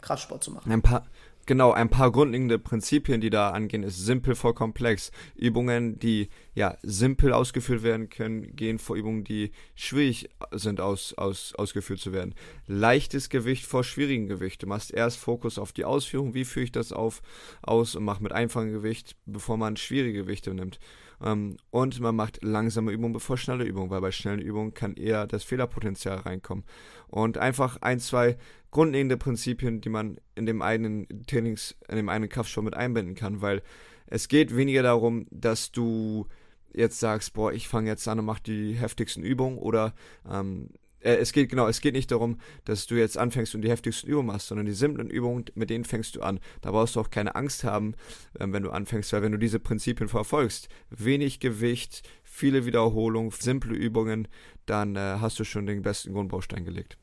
Kraftsport 0.00 0.42
zu 0.42 0.50
machen. 0.50 0.70
Ein 0.70 0.82
paar, 0.82 1.04
Genau, 1.44 1.72
ein 1.72 1.88
paar 1.88 2.12
grundlegende 2.12 2.60
Prinzipien, 2.60 3.20
die 3.20 3.30
da 3.30 3.50
angehen, 3.50 3.82
ist 3.82 3.98
simpel 3.98 4.36
vor 4.36 4.54
komplex. 4.54 5.10
Übungen, 5.34 5.98
die 5.98 6.28
ja 6.54 6.78
simpel 6.82 7.32
ausgeführt 7.32 7.82
werden 7.82 8.10
können, 8.10 8.54
gehen 8.54 8.78
vor 8.78 8.94
Übungen, 8.94 9.24
die 9.24 9.50
schwierig 9.74 10.30
sind 10.52 10.80
aus, 10.80 11.14
aus, 11.14 11.52
ausgeführt 11.56 11.98
zu 11.98 12.12
werden. 12.12 12.36
Leichtes 12.68 13.28
Gewicht 13.28 13.66
vor 13.66 13.82
schwierigen 13.82 14.28
Gewicht. 14.28 14.62
Du 14.62 14.68
machst 14.68 14.92
erst 14.92 15.18
Fokus 15.18 15.58
auf 15.58 15.72
die 15.72 15.84
Ausführung, 15.84 16.32
wie 16.34 16.44
führe 16.44 16.64
ich 16.64 16.72
das 16.72 16.92
auf, 16.92 17.22
aus 17.60 17.96
und 17.96 18.04
mach 18.04 18.20
mit 18.20 18.30
einfachem 18.30 18.70
Gewicht, 18.70 19.16
bevor 19.26 19.56
man 19.56 19.76
schwierige 19.76 20.22
Gewichte 20.22 20.54
nimmt. 20.54 20.78
Ähm, 21.22 21.56
und 21.70 22.00
man 22.00 22.16
macht 22.16 22.42
langsame 22.42 22.92
Übungen 22.92 23.12
bevor 23.12 23.36
schnelle 23.36 23.64
Übungen, 23.64 23.90
weil 23.90 24.00
bei 24.00 24.10
schnellen 24.10 24.40
Übungen 24.40 24.74
kann 24.74 24.94
eher 24.94 25.26
das 25.26 25.44
Fehlerpotenzial 25.44 26.18
reinkommen. 26.18 26.64
Und 27.08 27.38
einfach 27.38 27.78
ein, 27.80 28.00
zwei 28.00 28.36
grundlegende 28.70 29.16
Prinzipien, 29.16 29.80
die 29.80 29.90
man 29.90 30.18
in 30.34 30.46
dem 30.46 30.62
eigenen 30.62 31.06
Trainings, 31.26 31.76
in 31.88 31.96
dem 31.96 32.08
eigenen 32.08 32.30
Kraftsport 32.30 32.64
mit 32.64 32.74
einbinden 32.74 33.14
kann, 33.14 33.42
weil 33.42 33.62
es 34.06 34.28
geht 34.28 34.56
weniger 34.56 34.82
darum, 34.82 35.26
dass 35.30 35.72
du 35.72 36.26
jetzt 36.74 37.00
sagst, 37.00 37.34
boah, 37.34 37.52
ich 37.52 37.68
fange 37.68 37.90
jetzt 37.90 38.06
an 38.08 38.18
und 38.18 38.24
mache 38.24 38.42
die 38.42 38.74
heftigsten 38.74 39.22
Übungen 39.22 39.58
oder 39.58 39.94
ähm, 40.30 40.70
äh, 41.02 41.16
es 41.16 41.32
geht 41.32 41.50
genau, 41.50 41.68
es 41.68 41.80
geht 41.80 41.94
nicht 41.94 42.10
darum, 42.10 42.38
dass 42.64 42.86
du 42.86 42.94
jetzt 42.94 43.18
anfängst 43.18 43.54
und 43.54 43.62
die 43.62 43.70
heftigsten 43.70 44.08
Übungen 44.08 44.28
machst, 44.28 44.48
sondern 44.48 44.66
die 44.66 44.72
simplen 44.72 45.10
Übungen, 45.10 45.44
mit 45.54 45.70
denen 45.70 45.84
fängst 45.84 46.16
du 46.16 46.22
an. 46.22 46.40
Da 46.60 46.70
brauchst 46.70 46.96
du 46.96 47.00
auch 47.00 47.10
keine 47.10 47.34
Angst 47.34 47.64
haben, 47.64 47.94
äh, 48.38 48.46
wenn 48.48 48.62
du 48.62 48.70
anfängst, 48.70 49.12
weil 49.12 49.22
wenn 49.22 49.32
du 49.32 49.38
diese 49.38 49.58
Prinzipien 49.60 50.08
verfolgst, 50.08 50.68
wenig 50.90 51.40
Gewicht, 51.40 52.02
viele 52.22 52.64
Wiederholungen, 52.66 53.30
simple 53.30 53.74
Übungen, 53.74 54.28
dann 54.66 54.96
äh, 54.96 55.16
hast 55.20 55.38
du 55.38 55.44
schon 55.44 55.66
den 55.66 55.82
besten 55.82 56.12
Grundbaustein 56.12 56.64
gelegt. 56.64 56.96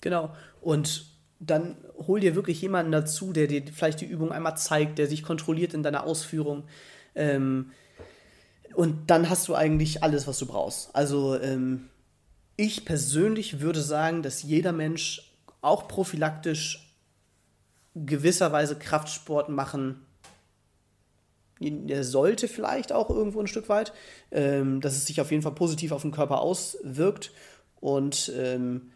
Genau. 0.00 0.34
Und 0.60 1.06
dann 1.38 1.76
hol 1.96 2.20
dir 2.20 2.34
wirklich 2.34 2.60
jemanden 2.60 2.92
dazu, 2.92 3.32
der 3.32 3.46
dir 3.46 3.62
vielleicht 3.72 4.00
die 4.00 4.06
Übung 4.06 4.30
einmal 4.30 4.56
zeigt, 4.56 4.98
der 4.98 5.06
sich 5.06 5.22
kontrolliert 5.22 5.74
in 5.74 5.82
deiner 5.82 6.04
Ausführung. 6.04 6.64
Ähm, 7.14 7.72
und 8.74 9.10
dann 9.10 9.28
hast 9.28 9.48
du 9.48 9.54
eigentlich 9.54 10.02
alles, 10.02 10.26
was 10.26 10.38
du 10.38 10.46
brauchst. 10.46 10.94
Also 10.94 11.40
ähm, 11.40 11.88
ich 12.60 12.84
persönlich 12.84 13.60
würde 13.60 13.80
sagen, 13.80 14.22
dass 14.22 14.42
jeder 14.42 14.72
Mensch 14.72 15.32
auch 15.62 15.88
prophylaktisch 15.88 16.94
gewisserweise 17.94 18.76
Kraftsport 18.76 19.48
machen 19.48 20.06
er 21.60 22.04
sollte 22.04 22.48
vielleicht 22.48 22.90
auch 22.90 23.10
irgendwo 23.10 23.40
ein 23.40 23.46
Stück 23.46 23.68
weit, 23.68 23.92
ähm, 24.30 24.80
dass 24.80 24.96
es 24.96 25.04
sich 25.04 25.20
auf 25.20 25.30
jeden 25.30 25.42
Fall 25.42 25.54
positiv 25.54 25.92
auf 25.92 26.02
den 26.02 26.10
Körper 26.10 26.40
auswirkt. 26.40 27.32
Und 27.80 28.32
ähm, 28.34 28.92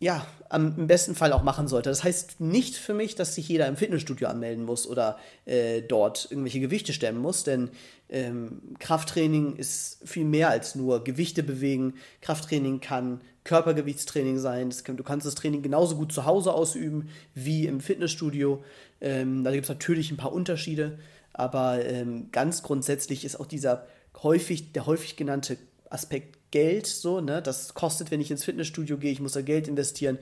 ja, 0.00 0.26
am, 0.48 0.74
im 0.76 0.86
besten 0.86 1.14
Fall 1.14 1.32
auch 1.32 1.42
machen 1.42 1.68
sollte. 1.68 1.88
Das 1.88 2.04
heißt 2.04 2.40
nicht 2.40 2.76
für 2.76 2.94
mich, 2.94 3.14
dass 3.14 3.34
sich 3.34 3.48
jeder 3.48 3.66
im 3.66 3.76
Fitnessstudio 3.76 4.28
anmelden 4.28 4.64
muss 4.64 4.86
oder 4.86 5.18
äh, 5.46 5.82
dort 5.82 6.28
irgendwelche 6.30 6.60
Gewichte 6.60 6.92
stemmen 6.92 7.20
muss, 7.20 7.44
denn 7.44 7.70
ähm, 8.08 8.60
Krafttraining 8.80 9.56
ist 9.56 9.98
viel 10.04 10.24
mehr 10.24 10.50
als 10.50 10.74
nur 10.74 11.04
Gewichte 11.04 11.42
bewegen. 11.42 11.94
Krafttraining 12.20 12.80
kann 12.80 13.20
Körpergewichtstraining 13.44 14.38
sein. 14.38 14.72
Kann, 14.84 14.96
du 14.96 15.04
kannst 15.04 15.26
das 15.26 15.34
Training 15.34 15.62
genauso 15.62 15.96
gut 15.96 16.12
zu 16.12 16.24
Hause 16.24 16.52
ausüben 16.52 17.08
wie 17.34 17.66
im 17.66 17.80
Fitnessstudio. 17.80 18.64
Ähm, 19.00 19.44
da 19.44 19.52
gibt 19.52 19.64
es 19.64 19.68
natürlich 19.68 20.10
ein 20.10 20.16
paar 20.16 20.32
Unterschiede, 20.32 20.98
aber 21.32 21.84
ähm, 21.84 22.30
ganz 22.32 22.62
grundsätzlich 22.62 23.24
ist 23.24 23.38
auch 23.38 23.46
dieser 23.46 23.86
häufig, 24.22 24.72
der 24.72 24.86
häufig 24.86 25.16
genannte 25.16 25.56
Aspekt 25.90 26.38
Geld, 26.54 26.86
so, 26.86 27.20
ne? 27.20 27.42
Das 27.42 27.74
kostet, 27.74 28.12
wenn 28.12 28.20
ich 28.20 28.30
ins 28.30 28.44
Fitnessstudio 28.44 28.96
gehe, 28.96 29.10
ich 29.10 29.18
muss 29.18 29.32
da 29.32 29.42
Geld 29.42 29.66
investieren. 29.66 30.20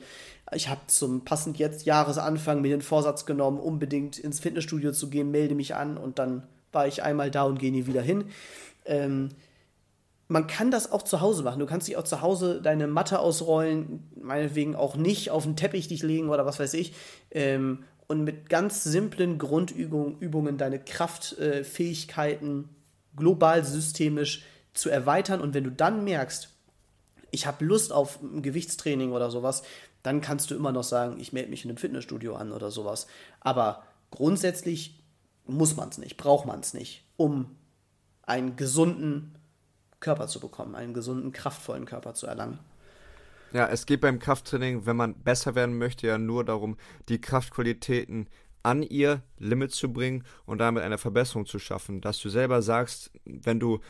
Ich 0.55 0.71
habe 0.71 0.81
zum 0.87 1.27
passend 1.27 1.59
jetzt 1.59 1.85
Jahresanfang 1.85 2.63
mir 2.63 2.71
den 2.71 2.81
Vorsatz 2.81 3.27
genommen, 3.27 3.61
unbedingt 3.61 4.19
ins 4.19 4.41
Fitnessstudio 4.41 4.93
zu 4.93 5.11
gehen, 5.11 5.31
melde 5.31 5.55
mich 5.55 5.75
an 5.75 5.99
und 5.99 6.19
dann 6.19 6.45
war 6.73 6.87
ich 6.87 7.03
einmal 7.03 7.31
da 7.31 7.43
und 7.43 7.59
gehe 7.59 7.71
nie 7.71 7.87
wieder 7.87 8.01
hin. 8.01 8.25
Ähm, 8.87 9.29
man 10.27 10.47
kann 10.47 10.71
das 10.71 10.91
auch 10.91 11.03
zu 11.03 11.21
Hause 11.21 11.43
machen. 11.43 11.61
Du 11.61 11.67
kannst 11.67 11.87
dich 11.87 11.99
auch 11.99 12.05
zu 12.05 12.23
Hause 12.23 12.63
deine 12.63 12.87
Matte 12.87 13.19
ausrollen, 13.19 14.09
meinetwegen 14.19 14.75
auch 14.75 14.97
nicht 14.97 15.31
auf 15.31 15.45
den 15.45 15.55
Teppich 15.55 15.87
dich 15.87 16.03
legen 16.03 16.31
oder 16.31 16.47
was 16.47 16.59
weiß 16.59 16.73
ich. 16.73 16.95
Ähm, 17.31 17.85
und 18.07 18.25
mit 18.25 18.49
ganz 18.49 18.85
simplen 18.85 19.37
Grundübungen 19.37 20.57
deine 20.57 20.79
Kraftfähigkeiten 20.79 22.61
äh, 22.61 23.19
global 23.19 23.67
systemisch 23.67 24.45
zu 24.75 24.91
erweitern. 24.91 25.41
Und 25.41 25.55
wenn 25.55 25.65
du 25.65 25.71
dann 25.71 26.05
merkst, 26.05 26.51
ich 27.31 27.47
habe 27.47 27.65
Lust 27.65 27.93
auf 27.93 28.19
Gewichtstraining 28.23 29.13
oder 29.13 29.31
sowas, 29.31 29.63
dann 30.03 30.21
kannst 30.21 30.51
du 30.51 30.55
immer 30.55 30.73
noch 30.73 30.85
sagen, 30.85 31.19
ich 31.19 31.33
melde 31.33 31.51
mich 31.51 31.65
in 31.65 31.71
einem 31.71 31.79
Fitnessstudio 31.79 32.35
an 32.35 32.53
oder 32.53 32.71
sowas. 32.71 33.07
Aber 33.41 33.85
grundsätzlich 34.11 35.03
muss 35.47 35.77
man 35.77 35.89
es 35.89 35.99
nicht, 35.99 36.17
braucht 36.17 36.47
man 36.47 36.61
es 36.61 36.75
nicht, 36.75 37.05
um 37.17 37.57
einen 38.23 38.57
gesunden 38.57 39.35
Körper 40.01 40.27
zu 40.27 40.41
bekommen, 40.41 40.75
einen 40.75 40.95
gesunden, 40.95 41.33
kraftvollen 41.33 41.87
Körper 41.87 42.15
zu 42.15 42.27
erlangen. 42.27 42.59
Ja, 43.53 43.69
es 43.69 43.87
geht 43.87 44.01
beim 44.01 44.19
Krafttraining, 44.19 44.87
wenn 44.87 44.97
man 44.97 45.15
besser 45.15 45.55
werden 45.55 45.77
möchte, 45.77 46.07
ja 46.07 46.19
nur 46.19 46.45
darum, 46.45 46.77
die 47.09 47.21
Kraftqualitäten 47.21 48.29
an 48.63 48.83
ihr 48.83 49.23
Limit 49.39 49.73
zu 49.73 49.93
bringen 49.93 50.25
und 50.47 50.59
damit 50.59 50.83
eine 50.83 50.99
Verbesserung 50.99 51.47
zu 51.47 51.59
schaffen. 51.59 52.01
Dass 52.01 52.19
du 52.19 52.29
selber 52.29 52.63
sagst, 52.63 53.11
wenn 53.25 53.61
du 53.61 53.81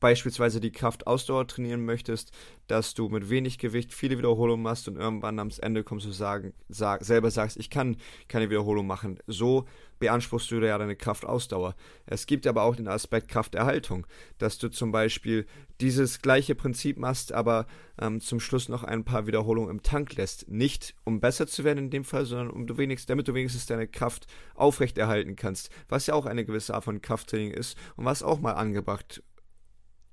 beispielsweise 0.00 0.60
die 0.60 0.72
Kraftausdauer 0.72 1.46
trainieren 1.46 1.84
möchtest, 1.84 2.32
dass 2.66 2.94
du 2.94 3.08
mit 3.08 3.30
wenig 3.30 3.58
Gewicht 3.58 3.92
viele 3.92 4.18
Wiederholungen 4.18 4.62
machst 4.62 4.88
und 4.88 4.96
irgendwann 4.96 5.38
am 5.38 5.50
Ende 5.60 5.84
kommst 5.84 6.06
du 6.06 6.12
sagen, 6.12 6.52
sag, 6.68 7.04
selber 7.04 7.30
sagst, 7.30 7.56
ich 7.56 7.70
kann 7.70 7.96
keine 8.28 8.50
Wiederholung 8.50 8.86
machen. 8.86 9.18
So 9.26 9.66
beanspruchst 9.98 10.50
du 10.50 10.56
ja 10.56 10.76
deine 10.76 10.96
Kraftausdauer. 10.96 11.74
Es 12.06 12.26
gibt 12.26 12.46
aber 12.46 12.62
auch 12.62 12.76
den 12.76 12.88
Aspekt 12.88 13.28
Krafterhaltung, 13.28 14.06
dass 14.38 14.58
du 14.58 14.68
zum 14.68 14.92
Beispiel 14.92 15.46
dieses 15.80 16.20
gleiche 16.20 16.54
Prinzip 16.54 16.98
machst, 16.98 17.32
aber 17.32 17.66
ähm, 17.98 18.20
zum 18.20 18.40
Schluss 18.40 18.68
noch 18.68 18.84
ein 18.84 19.04
paar 19.04 19.26
Wiederholungen 19.26 19.70
im 19.70 19.82
Tank 19.82 20.16
lässt. 20.16 20.48
Nicht 20.48 20.94
um 21.04 21.20
besser 21.20 21.46
zu 21.46 21.64
werden 21.64 21.78
in 21.78 21.90
dem 21.90 22.04
Fall, 22.04 22.26
sondern 22.26 22.50
um 22.50 22.66
du 22.66 22.76
wenigstens, 22.76 23.06
damit 23.06 23.28
du 23.28 23.34
wenigstens 23.34 23.66
deine 23.66 23.88
Kraft 23.88 24.26
aufrechterhalten 24.54 25.36
kannst, 25.36 25.70
was 25.88 26.06
ja 26.06 26.14
auch 26.14 26.26
eine 26.26 26.44
gewisse 26.44 26.74
Art 26.74 26.84
von 26.84 27.00
Krafttraining 27.00 27.52
ist 27.52 27.76
und 27.96 28.04
was 28.04 28.22
auch 28.22 28.40
mal 28.40 28.52
angebracht 28.52 29.22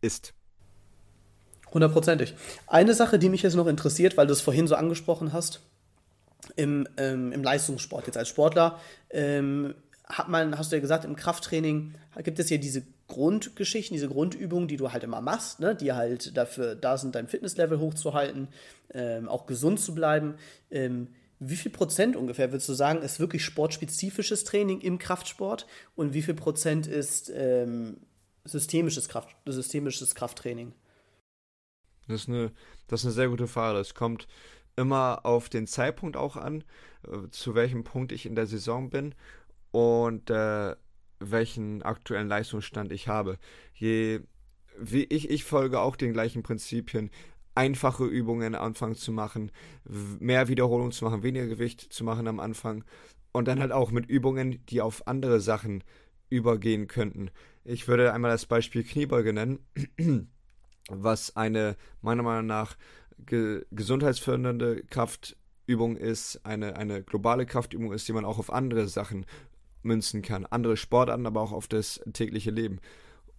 ist. 0.02 0.34
Hundertprozentig. 1.74 2.36
Eine 2.68 2.94
Sache, 2.94 3.18
die 3.18 3.30
mich 3.30 3.44
jetzt 3.44 3.56
noch 3.56 3.68
interessiert, 3.68 4.18
weil 4.18 4.28
du 4.28 4.34
es 4.34 4.42
vorhin 4.42 4.68
so 4.68 4.76
angesprochen 4.76 5.32
hast, 5.32 5.62
im, 6.56 6.88
ähm, 6.98 7.32
im 7.32 7.44
Leistungssport, 7.44 8.08
jetzt 8.08 8.18
als 8.18 8.30
Sportler, 8.30 8.80
ähm, 9.10 9.74
hat 10.06 10.28
man, 10.28 10.58
hast 10.58 10.72
du 10.72 10.76
ja 10.76 10.82
gesagt, 10.82 11.06
im 11.06 11.16
Krafttraining 11.16 11.96
gibt 12.24 12.40
es 12.40 12.50
ja 12.50 12.58
diese 12.58 12.84
Grundgeschichten, 13.08 13.94
diese 13.94 14.10
Grundübungen, 14.10 14.68
die 14.68 14.78
du 14.78 14.92
halt 14.92 15.04
immer 15.04 15.22
machst, 15.22 15.60
ne, 15.60 15.76
die 15.76 15.94
halt 15.94 16.36
dafür 16.36 16.76
da 16.76 16.98
sind, 16.98 17.16
dein 17.16 17.28
Fitnesslevel 17.28 17.80
hochzuhalten, 17.80 18.48
ähm, 18.94 19.30
auch 19.30 19.46
gesund 19.46 19.80
zu 19.80 19.94
bleiben. 19.94 20.36
Ähm, 20.70 21.08
wie 21.40 21.56
viel 21.56 21.72
Prozent 21.72 22.16
ungefähr 22.16 22.52
würdest 22.52 22.70
du 22.70 22.74
sagen, 22.74 23.02
ist 23.02 23.20
wirklich 23.20 23.44
sportspezifisches 23.44 24.44
Training 24.44 24.82
im 24.82 24.98
Kraftsport 24.98 25.66
und 25.96 26.14
wie 26.14 26.22
viel 26.22 26.36
Prozent 26.36 26.88
ist 26.88 27.32
ähm, 27.34 27.98
systemisches, 28.44 29.08
Kraft, 29.08 29.36
systemisches 29.46 30.16
Krafttraining? 30.16 30.74
Das 32.08 32.22
ist, 32.22 32.30
eine, 32.30 32.52
das 32.88 33.02
ist 33.02 33.06
eine 33.08 33.14
sehr 33.14 33.30
gute 33.30 33.48
Frage. 33.48 33.80
Es 33.80 33.94
kommt 33.94 34.28
immer 34.76 35.26
auf 35.26 35.50
den 35.50 35.68
Zeitpunkt 35.68 36.18
auch 36.18 36.36
an, 36.36 36.64
äh, 37.08 37.30
zu 37.30 37.56
welchem 37.56 37.84
Punkt 37.84 38.12
ich 38.12 38.26
in 38.26 38.36
der 38.36 38.48
Saison 38.48 38.90
bin 38.90 39.16
und 39.72 40.30
äh, 40.30 40.76
welchen 41.20 41.84
aktuellen 41.84 42.28
Leistungsstand 42.28 42.92
ich 42.92 43.08
habe. 43.08 43.38
Je, 43.74 44.22
wie 44.78 45.04
ich, 45.04 45.30
ich 45.30 45.44
folge 45.44 45.80
auch 45.80 45.96
den 45.96 46.14
gleichen 46.14 46.44
Prinzipien, 46.44 47.12
einfache 47.54 48.06
Übungen 48.06 48.56
anfangen 48.56 48.96
zu 48.96 49.12
machen, 49.12 49.52
mehr 49.84 50.48
Wiederholungen 50.48 50.92
zu 50.92 51.06
machen, 51.06 51.24
weniger 51.24 51.48
Gewicht 51.48 51.82
zu 51.94 52.04
machen 52.04 52.28
am 52.28 52.40
Anfang 52.40 52.84
und 53.32 53.48
dann 53.48 53.60
halt 53.60 53.72
auch 53.72 53.92
mit 53.92 54.08
Übungen, 54.08 54.66
die 54.68 54.82
auf 54.82 55.08
andere 55.08 55.40
Sachen 55.40 55.84
übergehen 56.32 56.88
könnten. 56.88 57.30
Ich 57.64 57.88
würde 57.88 58.14
einmal 58.14 58.32
das 58.32 58.48
Beispiel 58.48 58.84
Kniebeuge 58.84 59.34
nennen, 59.34 59.60
was 60.90 61.36
eine 61.36 61.76
meiner 62.02 62.24
Meinung 62.24 62.48
nach 62.48 62.76
ge 63.24 63.64
gesundheitsfördernde 63.72 64.84
Kraftübung 64.90 65.98
ist, 65.98 66.44
eine, 66.44 66.76
eine 66.76 67.04
globale 67.04 67.46
Kraftübung 67.46 67.92
ist, 67.94 68.08
die 68.08 68.14
man 68.14 68.26
auch 68.26 68.40
auf 68.40 68.52
andere 68.52 68.88
Sachen 68.88 69.28
münzen 69.84 70.24
kann, 70.24 70.48
andere 70.48 70.78
Sportarten, 70.78 71.28
aber 71.28 71.42
auch 71.42 71.52
auf 71.52 71.68
das 71.68 72.02
tägliche 72.14 72.52
Leben. 72.52 72.80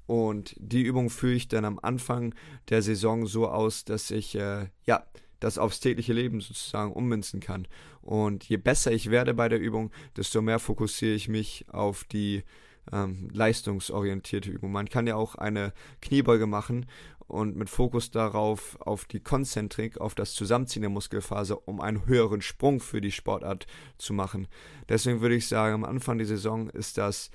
Und 0.06 0.54
die 0.58 0.82
Übung 0.82 1.10
führe 1.10 1.34
ich 1.34 1.48
dann 1.48 1.64
am 1.64 1.78
Anfang 1.80 2.34
der 2.68 2.82
Saison 2.82 3.26
so 3.26 3.48
aus, 3.48 3.84
dass 3.84 4.10
ich 4.10 4.34
äh, 4.34 4.66
ja 4.84 5.04
das 5.40 5.58
aufs 5.58 5.80
tägliche 5.80 6.12
Leben 6.12 6.40
sozusagen 6.40 6.92
ummünzen 6.92 7.40
kann. 7.40 7.66
Und 8.00 8.44
je 8.44 8.56
besser 8.56 8.92
ich 8.92 9.10
werde 9.10 9.34
bei 9.34 9.48
der 9.48 9.60
Übung, 9.60 9.90
desto 10.16 10.42
mehr 10.42 10.58
fokussiere 10.58 11.14
ich 11.14 11.28
mich 11.28 11.66
auf 11.68 12.04
die 12.04 12.44
ähm, 12.90 13.28
leistungsorientierte 13.32 14.50
Übung. 14.50 14.72
Man 14.72 14.88
kann 14.88 15.06
ja 15.06 15.16
auch 15.16 15.34
eine 15.34 15.72
Kniebeuge 16.00 16.46
machen 16.46 16.86
und 17.28 17.56
mit 17.56 17.70
Fokus 17.70 18.10
darauf, 18.10 18.78
auf 18.80 19.04
die 19.04 19.20
Konzentrik, 19.20 20.00
auf 20.00 20.14
das 20.14 20.34
Zusammenziehen 20.34 20.82
der 20.82 20.90
Muskelfaser, 20.90 21.66
um 21.66 21.80
einen 21.80 22.06
höheren 22.06 22.42
Sprung 22.42 22.80
für 22.80 23.00
die 23.00 23.12
Sportart 23.12 23.66
zu 23.98 24.12
machen. 24.12 24.48
Deswegen 24.88 25.20
würde 25.20 25.36
ich 25.36 25.48
sagen, 25.48 25.74
am 25.74 25.84
Anfang 25.84 26.18
der 26.18 26.26
Saison 26.26 26.68
ist 26.70 26.98
das 26.98 27.30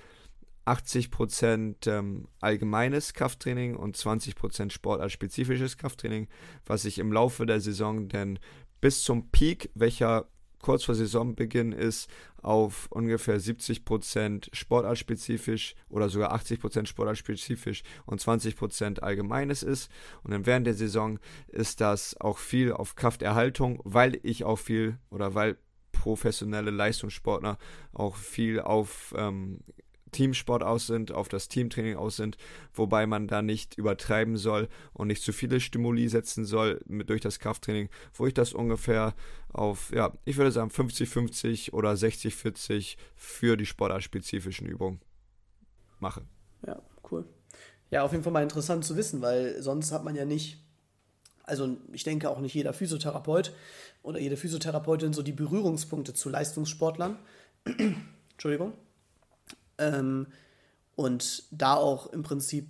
80% 0.68 1.90
ähm, 1.90 2.28
allgemeines 2.42 3.14
Krafttraining 3.14 3.76
und 3.76 3.96
20% 3.96 4.72
sportartspezifisches 4.72 5.78
Krafttraining, 5.78 6.28
was 6.66 6.82
sich 6.82 7.00
im 7.00 7.12
Laufe 7.12 7.46
der 7.46 7.62
Saison 7.62 8.10
denn 8.10 8.38
bis 8.82 9.02
zum 9.02 9.30
Peak, 9.30 9.72
welcher 9.76 10.28
kurz 10.68 10.84
vor 10.84 10.96
Saisonbeginn 10.96 11.72
ist, 11.72 12.10
auf 12.42 12.88
ungefähr 12.90 13.40
70% 13.40 14.50
sportartspezifisch 14.52 15.76
oder 15.88 16.10
sogar 16.10 16.36
80% 16.36 16.88
sportartspezifisch 16.88 17.84
und 18.06 18.20
20% 18.20 19.00
allgemeines 19.00 19.64
ist. 19.64 19.90
Und 20.24 20.32
dann 20.32 20.46
während 20.46 20.68
der 20.68 20.74
Saison 20.74 21.20
ist 21.48 21.80
das 21.80 22.20
auch 22.20 22.38
viel 22.38 22.74
auf 22.74 22.96
Krafterhaltung, 22.96 23.80
weil 23.86 24.20
ich 24.24 24.44
auch 24.44 24.60
viel 24.60 24.98
oder 25.10 25.36
weil 25.36 25.56
professionelle 25.94 26.72
Leistungssportler 26.72 27.58
auch 27.94 28.18
viel 28.18 28.60
auf 28.60 29.16
ähm, 29.18 29.62
Teamsport 30.12 30.64
aus 30.64 30.88
sind, 30.88 31.12
auf 31.12 31.30
das 31.30 31.48
Teamtraining 31.48 31.96
aus 31.96 32.16
sind, 32.16 32.38
wobei 32.74 33.06
man 33.06 33.28
da 33.28 33.42
nicht 33.42 33.78
übertreiben 33.78 34.38
soll 34.38 34.68
und 34.94 35.08
nicht 35.08 35.22
zu 35.22 35.34
viele 35.34 35.60
Stimuli 35.60 36.08
setzen 36.10 36.46
soll 36.46 36.82
mit, 36.86 37.10
durch 37.10 37.22
das 37.22 37.40
Krafttraining, 37.40 37.90
wo 38.14 38.28
ich 38.28 38.34
das 38.34 38.54
ungefähr 38.54 39.14
auf, 39.54 39.92
ja, 39.94 40.14
ich 40.26 40.38
würde 40.38 40.52
sagen 40.52 40.70
50-50 40.70 41.74
oder 41.74 41.92
60-40 41.92 42.98
für 43.16 43.58
die 43.58 43.66
sportartspezifischen 43.66 44.68
Übungen 44.68 45.02
mache. 46.00 46.22
Ja, 46.66 46.82
cool. 47.12 47.26
Ja, 47.90 48.04
auf 48.04 48.12
jeden 48.12 48.24
Fall 48.24 48.34
mal 48.34 48.44
interessant 48.44 48.84
zu 48.84 48.98
wissen, 48.98 49.22
weil 49.22 49.62
sonst 49.62 49.92
hat 49.92 50.04
man 50.04 50.16
ja 50.16 50.26
nicht, 50.26 50.64
also 51.44 51.78
ich 51.94 52.04
denke 52.04 52.30
auch 52.30 52.40
nicht 52.40 52.54
jeder 52.54 52.74
Physiotherapeut 52.74 53.54
oder 54.04 54.20
jede 54.20 54.38
Physiotherapeutin 54.38 55.14
so 55.14 55.24
die 55.24 55.32
Berührungspunkte 55.32 56.14
zu 56.14 56.30
Leistungssportlern. 56.30 57.18
Entschuldigung. 58.32 58.74
Ähm, 59.78 60.28
und 60.96 61.44
da 61.52 61.76
auch 61.76 62.08
im 62.08 62.24
Prinzip, 62.24 62.68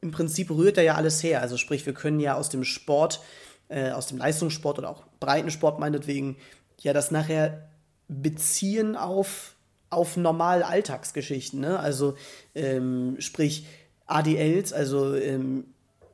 im 0.00 0.10
Prinzip 0.12 0.50
rührt 0.50 0.76
da 0.76 0.82
ja 0.82 0.94
alles 0.94 1.22
her. 1.22 1.42
Also 1.42 1.56
sprich, 1.56 1.84
wir 1.86 1.94
können 1.94 2.20
ja 2.20 2.34
aus 2.34 2.48
dem 2.48 2.64
Sport, 2.64 3.20
äh, 3.68 3.90
aus 3.90 4.06
dem 4.06 4.18
Leistungssport 4.18 4.78
oder 4.78 4.90
auch 4.90 5.04
Breitensport 5.20 5.80
meinetwegen, 5.80 6.36
ja 6.80 6.92
das 6.92 7.10
nachher 7.10 7.68
beziehen 8.08 8.96
auf, 8.96 9.54
auf 9.90 10.16
normale 10.16 10.66
Alltagsgeschichten. 10.66 11.60
Ne? 11.60 11.78
Also 11.78 12.16
ähm, 12.54 13.16
sprich 13.18 13.66
ADLs, 14.06 14.72
also 14.72 15.14
ähm, 15.14 15.64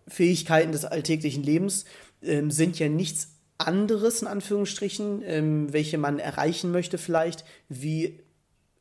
Fähigkeiten 0.06 0.72
des 0.72 0.84
alltäglichen 0.84 1.42
Lebens, 1.42 1.84
ähm, 2.22 2.50
sind 2.50 2.78
ja 2.78 2.88
nichts 2.88 3.34
anderes 3.58 4.22
in 4.22 4.28
Anführungsstrichen, 4.28 5.22
ähm, 5.24 5.72
welche 5.72 5.98
man 5.98 6.18
erreichen 6.18 6.70
möchte 6.70 6.98
vielleicht, 6.98 7.44
wie 7.68 8.20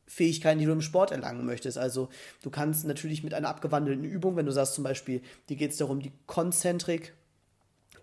Fähigkeiten, 0.10 0.60
die 0.60 0.66
du 0.66 0.72
im 0.72 0.82
Sport 0.82 1.12
erlangen 1.12 1.46
möchtest. 1.46 1.78
Also 1.78 2.10
du 2.42 2.50
kannst 2.50 2.86
natürlich 2.86 3.24
mit 3.24 3.34
einer 3.34 3.48
abgewandelten 3.48 4.04
Übung, 4.04 4.36
wenn 4.36 4.46
du 4.46 4.52
sagst 4.52 4.74
zum 4.74 4.84
Beispiel, 4.84 5.22
dir 5.48 5.56
geht 5.56 5.72
es 5.72 5.78
darum, 5.78 6.02
die 6.02 6.12
Konzentrik 6.26 7.14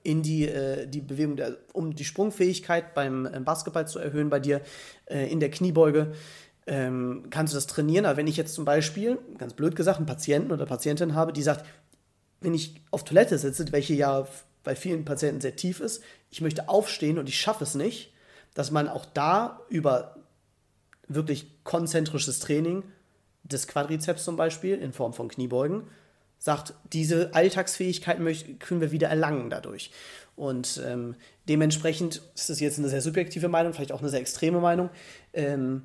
in 0.04 0.22
die, 0.22 0.46
äh, 0.46 0.86
die 0.86 1.00
Bewegung, 1.00 1.36
der, 1.36 1.56
um 1.72 1.94
die 1.94 2.04
Sprungfähigkeit 2.04 2.94
beim 2.94 3.26
äh, 3.26 3.40
Basketball 3.40 3.88
zu 3.88 3.98
erhöhen 3.98 4.30
bei 4.30 4.38
dir 4.38 4.60
äh, 5.06 5.30
in 5.30 5.40
der 5.40 5.50
Kniebeuge, 5.50 6.12
ähm, 6.68 7.24
kannst 7.30 7.52
du 7.52 7.56
das 7.56 7.66
trainieren. 7.66 8.06
Aber 8.06 8.16
wenn 8.16 8.28
ich 8.28 8.36
jetzt 8.36 8.54
zum 8.54 8.64
Beispiel, 8.64 9.18
ganz 9.36 9.54
blöd 9.54 9.74
gesagt, 9.74 9.98
einen 9.98 10.06
Patienten 10.06 10.52
oder 10.52 10.64
Patientin 10.64 11.14
habe, 11.14 11.32
die 11.32 11.42
sagt, 11.42 11.66
wenn 12.40 12.54
ich 12.54 12.76
auf 12.92 13.04
Toilette 13.04 13.36
sitze, 13.38 13.72
welche 13.72 13.94
ja 13.94 14.28
bei 14.62 14.76
vielen 14.76 15.04
Patienten 15.04 15.40
sehr 15.40 15.56
tief 15.56 15.80
ist, 15.80 16.02
ich 16.30 16.40
möchte 16.40 16.68
aufstehen 16.68 17.18
und 17.18 17.28
ich 17.28 17.38
schaffe 17.38 17.64
es 17.64 17.74
nicht, 17.74 18.12
dass 18.54 18.70
man 18.70 18.88
auch 18.88 19.06
da 19.06 19.60
über 19.68 20.15
wirklich 21.08 21.64
konzentrisches 21.64 22.40
Training 22.40 22.82
des 23.44 23.66
Quadrizeps 23.66 24.24
zum 24.24 24.36
Beispiel 24.36 24.76
in 24.76 24.92
Form 24.92 25.12
von 25.12 25.28
Kniebeugen 25.28 25.84
sagt, 26.38 26.74
diese 26.92 27.34
Alltagsfähigkeit 27.34 28.18
können 28.58 28.80
wir 28.80 28.92
wieder 28.92 29.08
erlangen 29.08 29.50
dadurch. 29.50 29.90
Und 30.36 30.80
ähm, 30.84 31.16
dementsprechend, 31.48 32.22
das 32.34 32.50
ist 32.50 32.60
jetzt 32.60 32.78
eine 32.78 32.90
sehr 32.90 33.00
subjektive 33.00 33.48
Meinung, 33.48 33.72
vielleicht 33.72 33.92
auch 33.92 34.00
eine 34.00 34.10
sehr 34.10 34.20
extreme 34.20 34.60
Meinung, 34.60 34.90
ähm, 35.32 35.84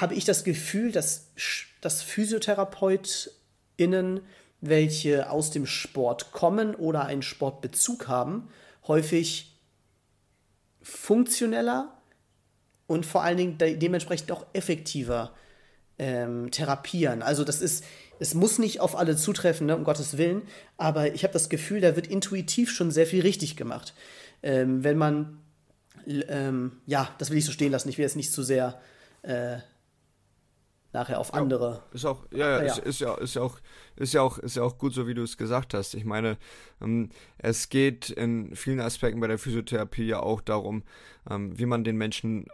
habe 0.00 0.14
ich 0.14 0.24
das 0.24 0.42
Gefühl, 0.44 0.92
dass, 0.92 1.32
dass 1.80 2.02
PhysiotherapeutInnen, 2.02 4.20
welche 4.60 5.30
aus 5.30 5.50
dem 5.52 5.64
Sport 5.66 6.32
kommen 6.32 6.74
oder 6.74 7.06
einen 7.06 7.22
Sportbezug 7.22 8.08
haben, 8.08 8.48
häufig 8.86 9.58
funktioneller 10.82 11.96
und 12.86 13.06
vor 13.06 13.22
allen 13.22 13.36
Dingen 13.36 13.58
de 13.58 13.76
dementsprechend 13.76 14.30
auch 14.32 14.46
effektiver 14.52 15.32
ähm, 15.98 16.50
therapieren. 16.50 17.22
Also 17.22 17.44
das 17.44 17.60
ist, 17.60 17.84
es 18.18 18.34
muss 18.34 18.58
nicht 18.58 18.80
auf 18.80 18.96
alle 18.96 19.16
zutreffen, 19.16 19.66
ne, 19.66 19.76
um 19.76 19.84
Gottes 19.84 20.18
Willen, 20.18 20.42
aber 20.76 21.14
ich 21.14 21.24
habe 21.24 21.32
das 21.32 21.48
Gefühl, 21.48 21.80
da 21.80 21.96
wird 21.96 22.06
intuitiv 22.06 22.70
schon 22.70 22.90
sehr 22.90 23.06
viel 23.06 23.22
richtig 23.22 23.56
gemacht. 23.56 23.94
Ähm, 24.42 24.84
wenn 24.84 24.98
man, 24.98 25.38
ähm, 26.06 26.72
ja, 26.86 27.08
das 27.18 27.30
will 27.30 27.38
ich 27.38 27.44
so 27.44 27.52
stehen 27.52 27.72
lassen, 27.72 27.88
ich 27.88 27.98
will 27.98 28.04
jetzt 28.04 28.16
nicht 28.16 28.32
zu 28.32 28.42
sehr 28.42 28.80
äh, 29.22 29.58
nachher 30.92 31.18
auf 31.18 31.34
andere. 31.34 31.82
Ja, 31.90 31.94
ist 31.94 32.04
auch, 32.04 32.26
ja, 32.30 32.38
ja, 32.38 32.62
ja. 32.62 32.72
Ist, 32.72 32.78
ist, 32.78 33.00
ja, 33.00 33.14
ist 33.16 33.34
ja 33.34 33.42
auch, 33.42 33.58
ist 33.96 34.14
ja 34.14 34.22
auch, 34.22 34.38
ist 34.38 34.56
ja 34.56 34.62
auch 34.62 34.78
gut, 34.78 34.94
so 34.94 35.06
wie 35.06 35.14
du 35.14 35.22
es 35.22 35.36
gesagt 35.36 35.74
hast. 35.74 35.94
Ich 35.94 36.04
meine, 36.04 36.38
ähm, 36.80 37.10
es 37.38 37.68
geht 37.68 38.10
in 38.10 38.54
vielen 38.54 38.80
Aspekten 38.80 39.20
bei 39.20 39.26
der 39.26 39.38
Physiotherapie 39.38 40.06
ja 40.06 40.20
auch 40.20 40.40
darum, 40.40 40.82
ähm, 41.28 41.58
wie 41.58 41.66
man 41.66 41.84
den 41.84 41.96
Menschen 41.96 42.46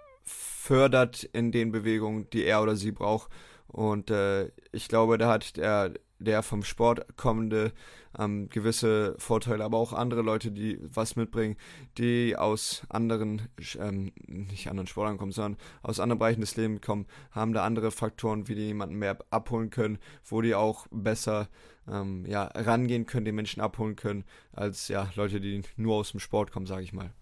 fördert 0.61 1.25
in 1.25 1.53
den 1.53 1.73
Bewegungen, 1.73 2.29
die 2.31 2.45
er 2.45 2.63
oder 2.63 2.77
sie 2.77 2.93
braucht. 2.93 3.31
Und 3.67 4.11
äh, 4.11 4.51
ich 4.73 4.89
glaube, 4.89 5.17
da 5.17 5.31
hat 5.31 5.57
der, 5.57 5.95
der 6.19 6.43
vom 6.43 6.65
Sport 6.65 7.17
kommende 7.17 7.73
ähm, 8.19 8.51
gewisse 8.51 9.15
Vorteile, 9.17 9.65
aber 9.65 9.79
auch 9.79 9.95
andere 9.95 10.21
Leute, 10.21 10.53
die 10.53 10.79
was 10.83 11.17
mitbringen, 11.17 11.57
die 11.97 12.37
aus 12.37 12.83
anderen, 12.91 13.49
ähm, 13.79 14.13
nicht 14.27 14.69
anderen 14.69 14.87
Sportlern 14.87 15.17
kommen, 15.17 15.33
sondern 15.33 15.59
aus 15.83 15.99
anderen 15.99 16.19
Bereichen 16.19 16.43
des 16.43 16.57
Lebens 16.57 16.83
kommen, 16.83 17.07
haben 17.31 17.55
da 17.55 17.65
andere 17.65 17.91
Faktoren, 17.91 18.47
wie 18.47 18.55
die 18.55 18.67
jemanden 18.67 18.97
mehr 18.97 19.17
abholen 19.31 19.71
können, 19.71 19.99
wo 20.25 20.43
die 20.43 20.55
auch 20.55 20.87
besser 20.91 21.49
ähm, 21.89 22.27
ja, 22.27 22.45
rangehen 22.55 23.07
können, 23.07 23.25
den 23.25 23.37
Menschen 23.37 23.63
abholen 23.63 23.97
können, 23.97 24.25
als 24.53 24.89
ja, 24.89 25.09
Leute, 25.15 25.41
die 25.41 25.63
nur 25.77 25.97
aus 25.97 26.11
dem 26.11 26.21
Sport 26.21 26.53
kommen, 26.53 26.67
sage 26.67 26.83
ich 26.83 26.93
mal. 26.93 27.15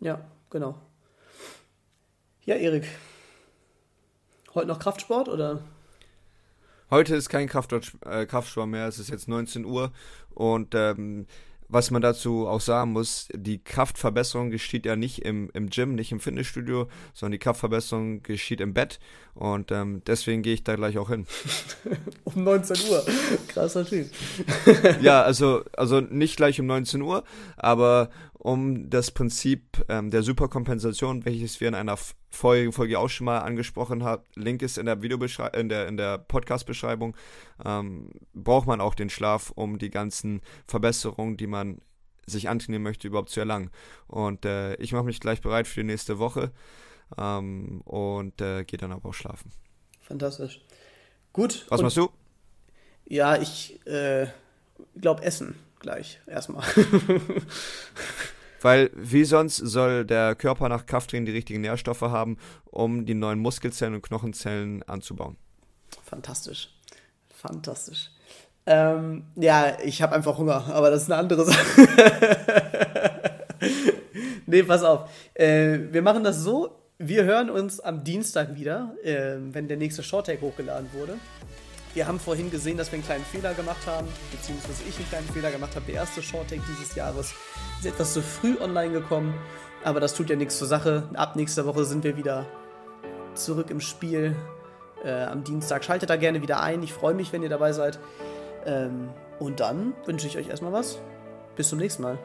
Ja, 0.00 0.20
genau. 0.50 0.74
Ja, 2.46 2.54
Erik. 2.54 2.86
Heute 4.54 4.68
noch 4.68 4.78
Kraftsport 4.78 5.28
oder? 5.28 5.64
Heute 6.90 7.16
ist 7.16 7.28
kein 7.28 7.48
Kraftsport, 7.48 7.92
äh, 8.06 8.66
mehr, 8.66 8.86
es 8.86 9.00
ist 9.00 9.10
jetzt 9.10 9.26
19 9.26 9.64
Uhr 9.64 9.90
und 10.32 10.72
ähm, 10.76 11.26
was 11.68 11.90
man 11.90 12.00
dazu 12.00 12.46
auch 12.46 12.60
sagen 12.60 12.92
muss, 12.92 13.26
die 13.34 13.58
Kraftverbesserung 13.58 14.50
geschieht 14.50 14.86
ja 14.86 14.94
nicht 14.94 15.22
im, 15.22 15.50
im 15.54 15.68
Gym, 15.70 15.96
nicht 15.96 16.12
im 16.12 16.20
Fitnessstudio, 16.20 16.88
sondern 17.12 17.32
die 17.32 17.38
Kraftverbesserung 17.38 18.22
geschieht 18.22 18.60
im 18.60 18.72
Bett. 18.72 19.00
Und 19.34 19.72
ähm, 19.72 20.02
deswegen 20.06 20.42
gehe 20.42 20.54
ich 20.54 20.62
da 20.62 20.76
gleich 20.76 20.96
auch 20.98 21.08
hin. 21.08 21.26
um 22.24 22.44
19 22.44 22.88
Uhr. 22.88 23.04
Krasser 23.48 23.84
Typ. 23.84 24.08
ja, 25.00 25.22
also, 25.22 25.64
also 25.76 26.00
nicht 26.00 26.36
gleich 26.36 26.60
um 26.60 26.66
19 26.66 27.02
Uhr, 27.02 27.24
aber 27.56 28.10
um 28.46 28.88
das 28.90 29.10
Prinzip 29.10 29.84
ähm, 29.88 30.12
der 30.12 30.22
Superkompensation, 30.22 31.24
welches 31.24 31.60
wir 31.60 31.66
in 31.66 31.74
einer 31.74 31.98
vorigen 32.30 32.72
Folge 32.72 32.96
auch 32.96 33.08
schon 33.08 33.24
mal 33.24 33.40
angesprochen 33.40 34.04
haben, 34.04 34.22
Link 34.36 34.62
ist 34.62 34.78
in 34.78 34.86
der 34.86 35.02
Videobeschreibung, 35.02 35.60
in 35.60 35.68
der, 35.68 35.88
in 35.88 35.96
der 35.96 36.18
Podcast-Beschreibung, 36.18 37.16
ähm, 37.64 38.08
braucht 38.34 38.68
man 38.68 38.80
auch 38.80 38.94
den 38.94 39.10
Schlaf, 39.10 39.50
um 39.50 39.80
die 39.80 39.90
ganzen 39.90 40.42
Verbesserungen, 40.68 41.36
die 41.36 41.48
man 41.48 41.80
sich 42.24 42.48
antrainieren 42.48 42.84
möchte, 42.84 43.08
überhaupt 43.08 43.30
zu 43.30 43.40
erlangen. 43.40 43.72
Und 44.06 44.44
äh, 44.44 44.76
ich 44.76 44.92
mache 44.92 45.06
mich 45.06 45.18
gleich 45.18 45.40
bereit 45.40 45.66
für 45.66 45.80
die 45.80 45.86
nächste 45.86 46.20
Woche 46.20 46.52
ähm, 47.18 47.80
und 47.80 48.40
äh, 48.40 48.62
gehe 48.62 48.78
dann 48.78 48.92
aber 48.92 49.08
auch 49.08 49.14
schlafen. 49.14 49.50
Fantastisch. 50.02 50.64
Gut. 51.32 51.66
Was 51.68 51.82
machst 51.82 51.96
du? 51.96 52.10
Ja, 53.06 53.42
ich 53.42 53.84
äh, 53.88 54.28
glaube 54.96 55.24
Essen 55.24 55.56
gleich 55.80 56.20
erstmal. 56.28 56.64
Weil 58.66 58.90
wie 58.96 59.22
sonst 59.22 59.58
soll 59.58 60.04
der 60.04 60.34
Körper 60.34 60.68
nach 60.68 60.86
Krafttraining 60.86 61.24
die 61.24 61.30
richtigen 61.30 61.60
Nährstoffe 61.60 62.00
haben, 62.00 62.36
um 62.64 63.06
die 63.06 63.14
neuen 63.14 63.38
Muskelzellen 63.38 63.94
und 63.94 64.02
Knochenzellen 64.02 64.82
anzubauen. 64.82 65.36
Fantastisch. 66.02 66.74
Fantastisch. 67.32 68.10
Ähm, 68.66 69.22
ja, 69.36 69.78
ich 69.84 70.02
habe 70.02 70.16
einfach 70.16 70.36
Hunger, 70.36 70.66
aber 70.66 70.90
das 70.90 71.02
ist 71.02 71.12
eine 71.12 71.20
andere 71.20 71.44
Sache. 71.44 71.88
nee, 74.46 74.64
pass 74.64 74.82
auf. 74.82 75.10
Äh, 75.34 75.78
wir 75.92 76.02
machen 76.02 76.24
das 76.24 76.38
so. 76.38 76.76
Wir 76.98 77.22
hören 77.22 77.50
uns 77.50 77.78
am 77.78 78.02
Dienstag 78.02 78.56
wieder, 78.56 78.96
äh, 79.04 79.36
wenn 79.38 79.68
der 79.68 79.76
nächste 79.76 80.02
Shorttake 80.02 80.40
hochgeladen 80.40 80.92
wurde. 80.92 81.18
Wir 81.96 82.06
haben 82.06 82.20
vorhin 82.20 82.50
gesehen, 82.50 82.76
dass 82.76 82.92
wir 82.92 82.96
einen 82.98 83.06
kleinen 83.06 83.24
Fehler 83.24 83.54
gemacht 83.54 83.86
haben, 83.86 84.06
beziehungsweise 84.30 84.82
ich 84.86 84.98
einen 84.98 85.08
kleinen 85.08 85.28
Fehler 85.28 85.50
gemacht 85.50 85.74
habe. 85.76 85.86
Der 85.86 85.94
erste 85.94 86.22
Shorttake 86.22 86.60
dieses 86.68 86.94
Jahres 86.94 87.32
ist 87.78 87.86
etwas 87.86 88.12
zu 88.12 88.20
früh 88.20 88.54
online 88.60 88.92
gekommen, 88.92 89.32
aber 89.82 89.98
das 89.98 90.12
tut 90.12 90.28
ja 90.28 90.36
nichts 90.36 90.58
zur 90.58 90.68
Sache. 90.68 91.08
Ab 91.14 91.36
nächster 91.36 91.64
Woche 91.64 91.86
sind 91.86 92.04
wir 92.04 92.18
wieder 92.18 92.44
zurück 93.32 93.70
im 93.70 93.80
Spiel. 93.80 94.36
Äh, 95.02 95.22
am 95.22 95.42
Dienstag 95.42 95.84
schaltet 95.84 96.10
da 96.10 96.16
gerne 96.16 96.42
wieder 96.42 96.60
ein. 96.60 96.82
Ich 96.82 96.92
freue 96.92 97.14
mich, 97.14 97.32
wenn 97.32 97.42
ihr 97.42 97.48
dabei 97.48 97.72
seid. 97.72 97.98
Ähm, 98.66 99.08
und 99.38 99.60
dann 99.60 99.94
wünsche 100.04 100.26
ich 100.26 100.36
euch 100.36 100.48
erstmal 100.48 100.74
was. 100.74 100.98
Bis 101.56 101.70
zum 101.70 101.78
nächsten 101.78 102.02
Mal. 102.02 102.18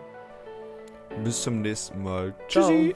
Bis 1.24 1.44
zum 1.44 1.62
nächsten 1.62 2.04
Mal. 2.04 2.36
Ciao. 2.50 2.68
Tschüssi. 2.68 2.94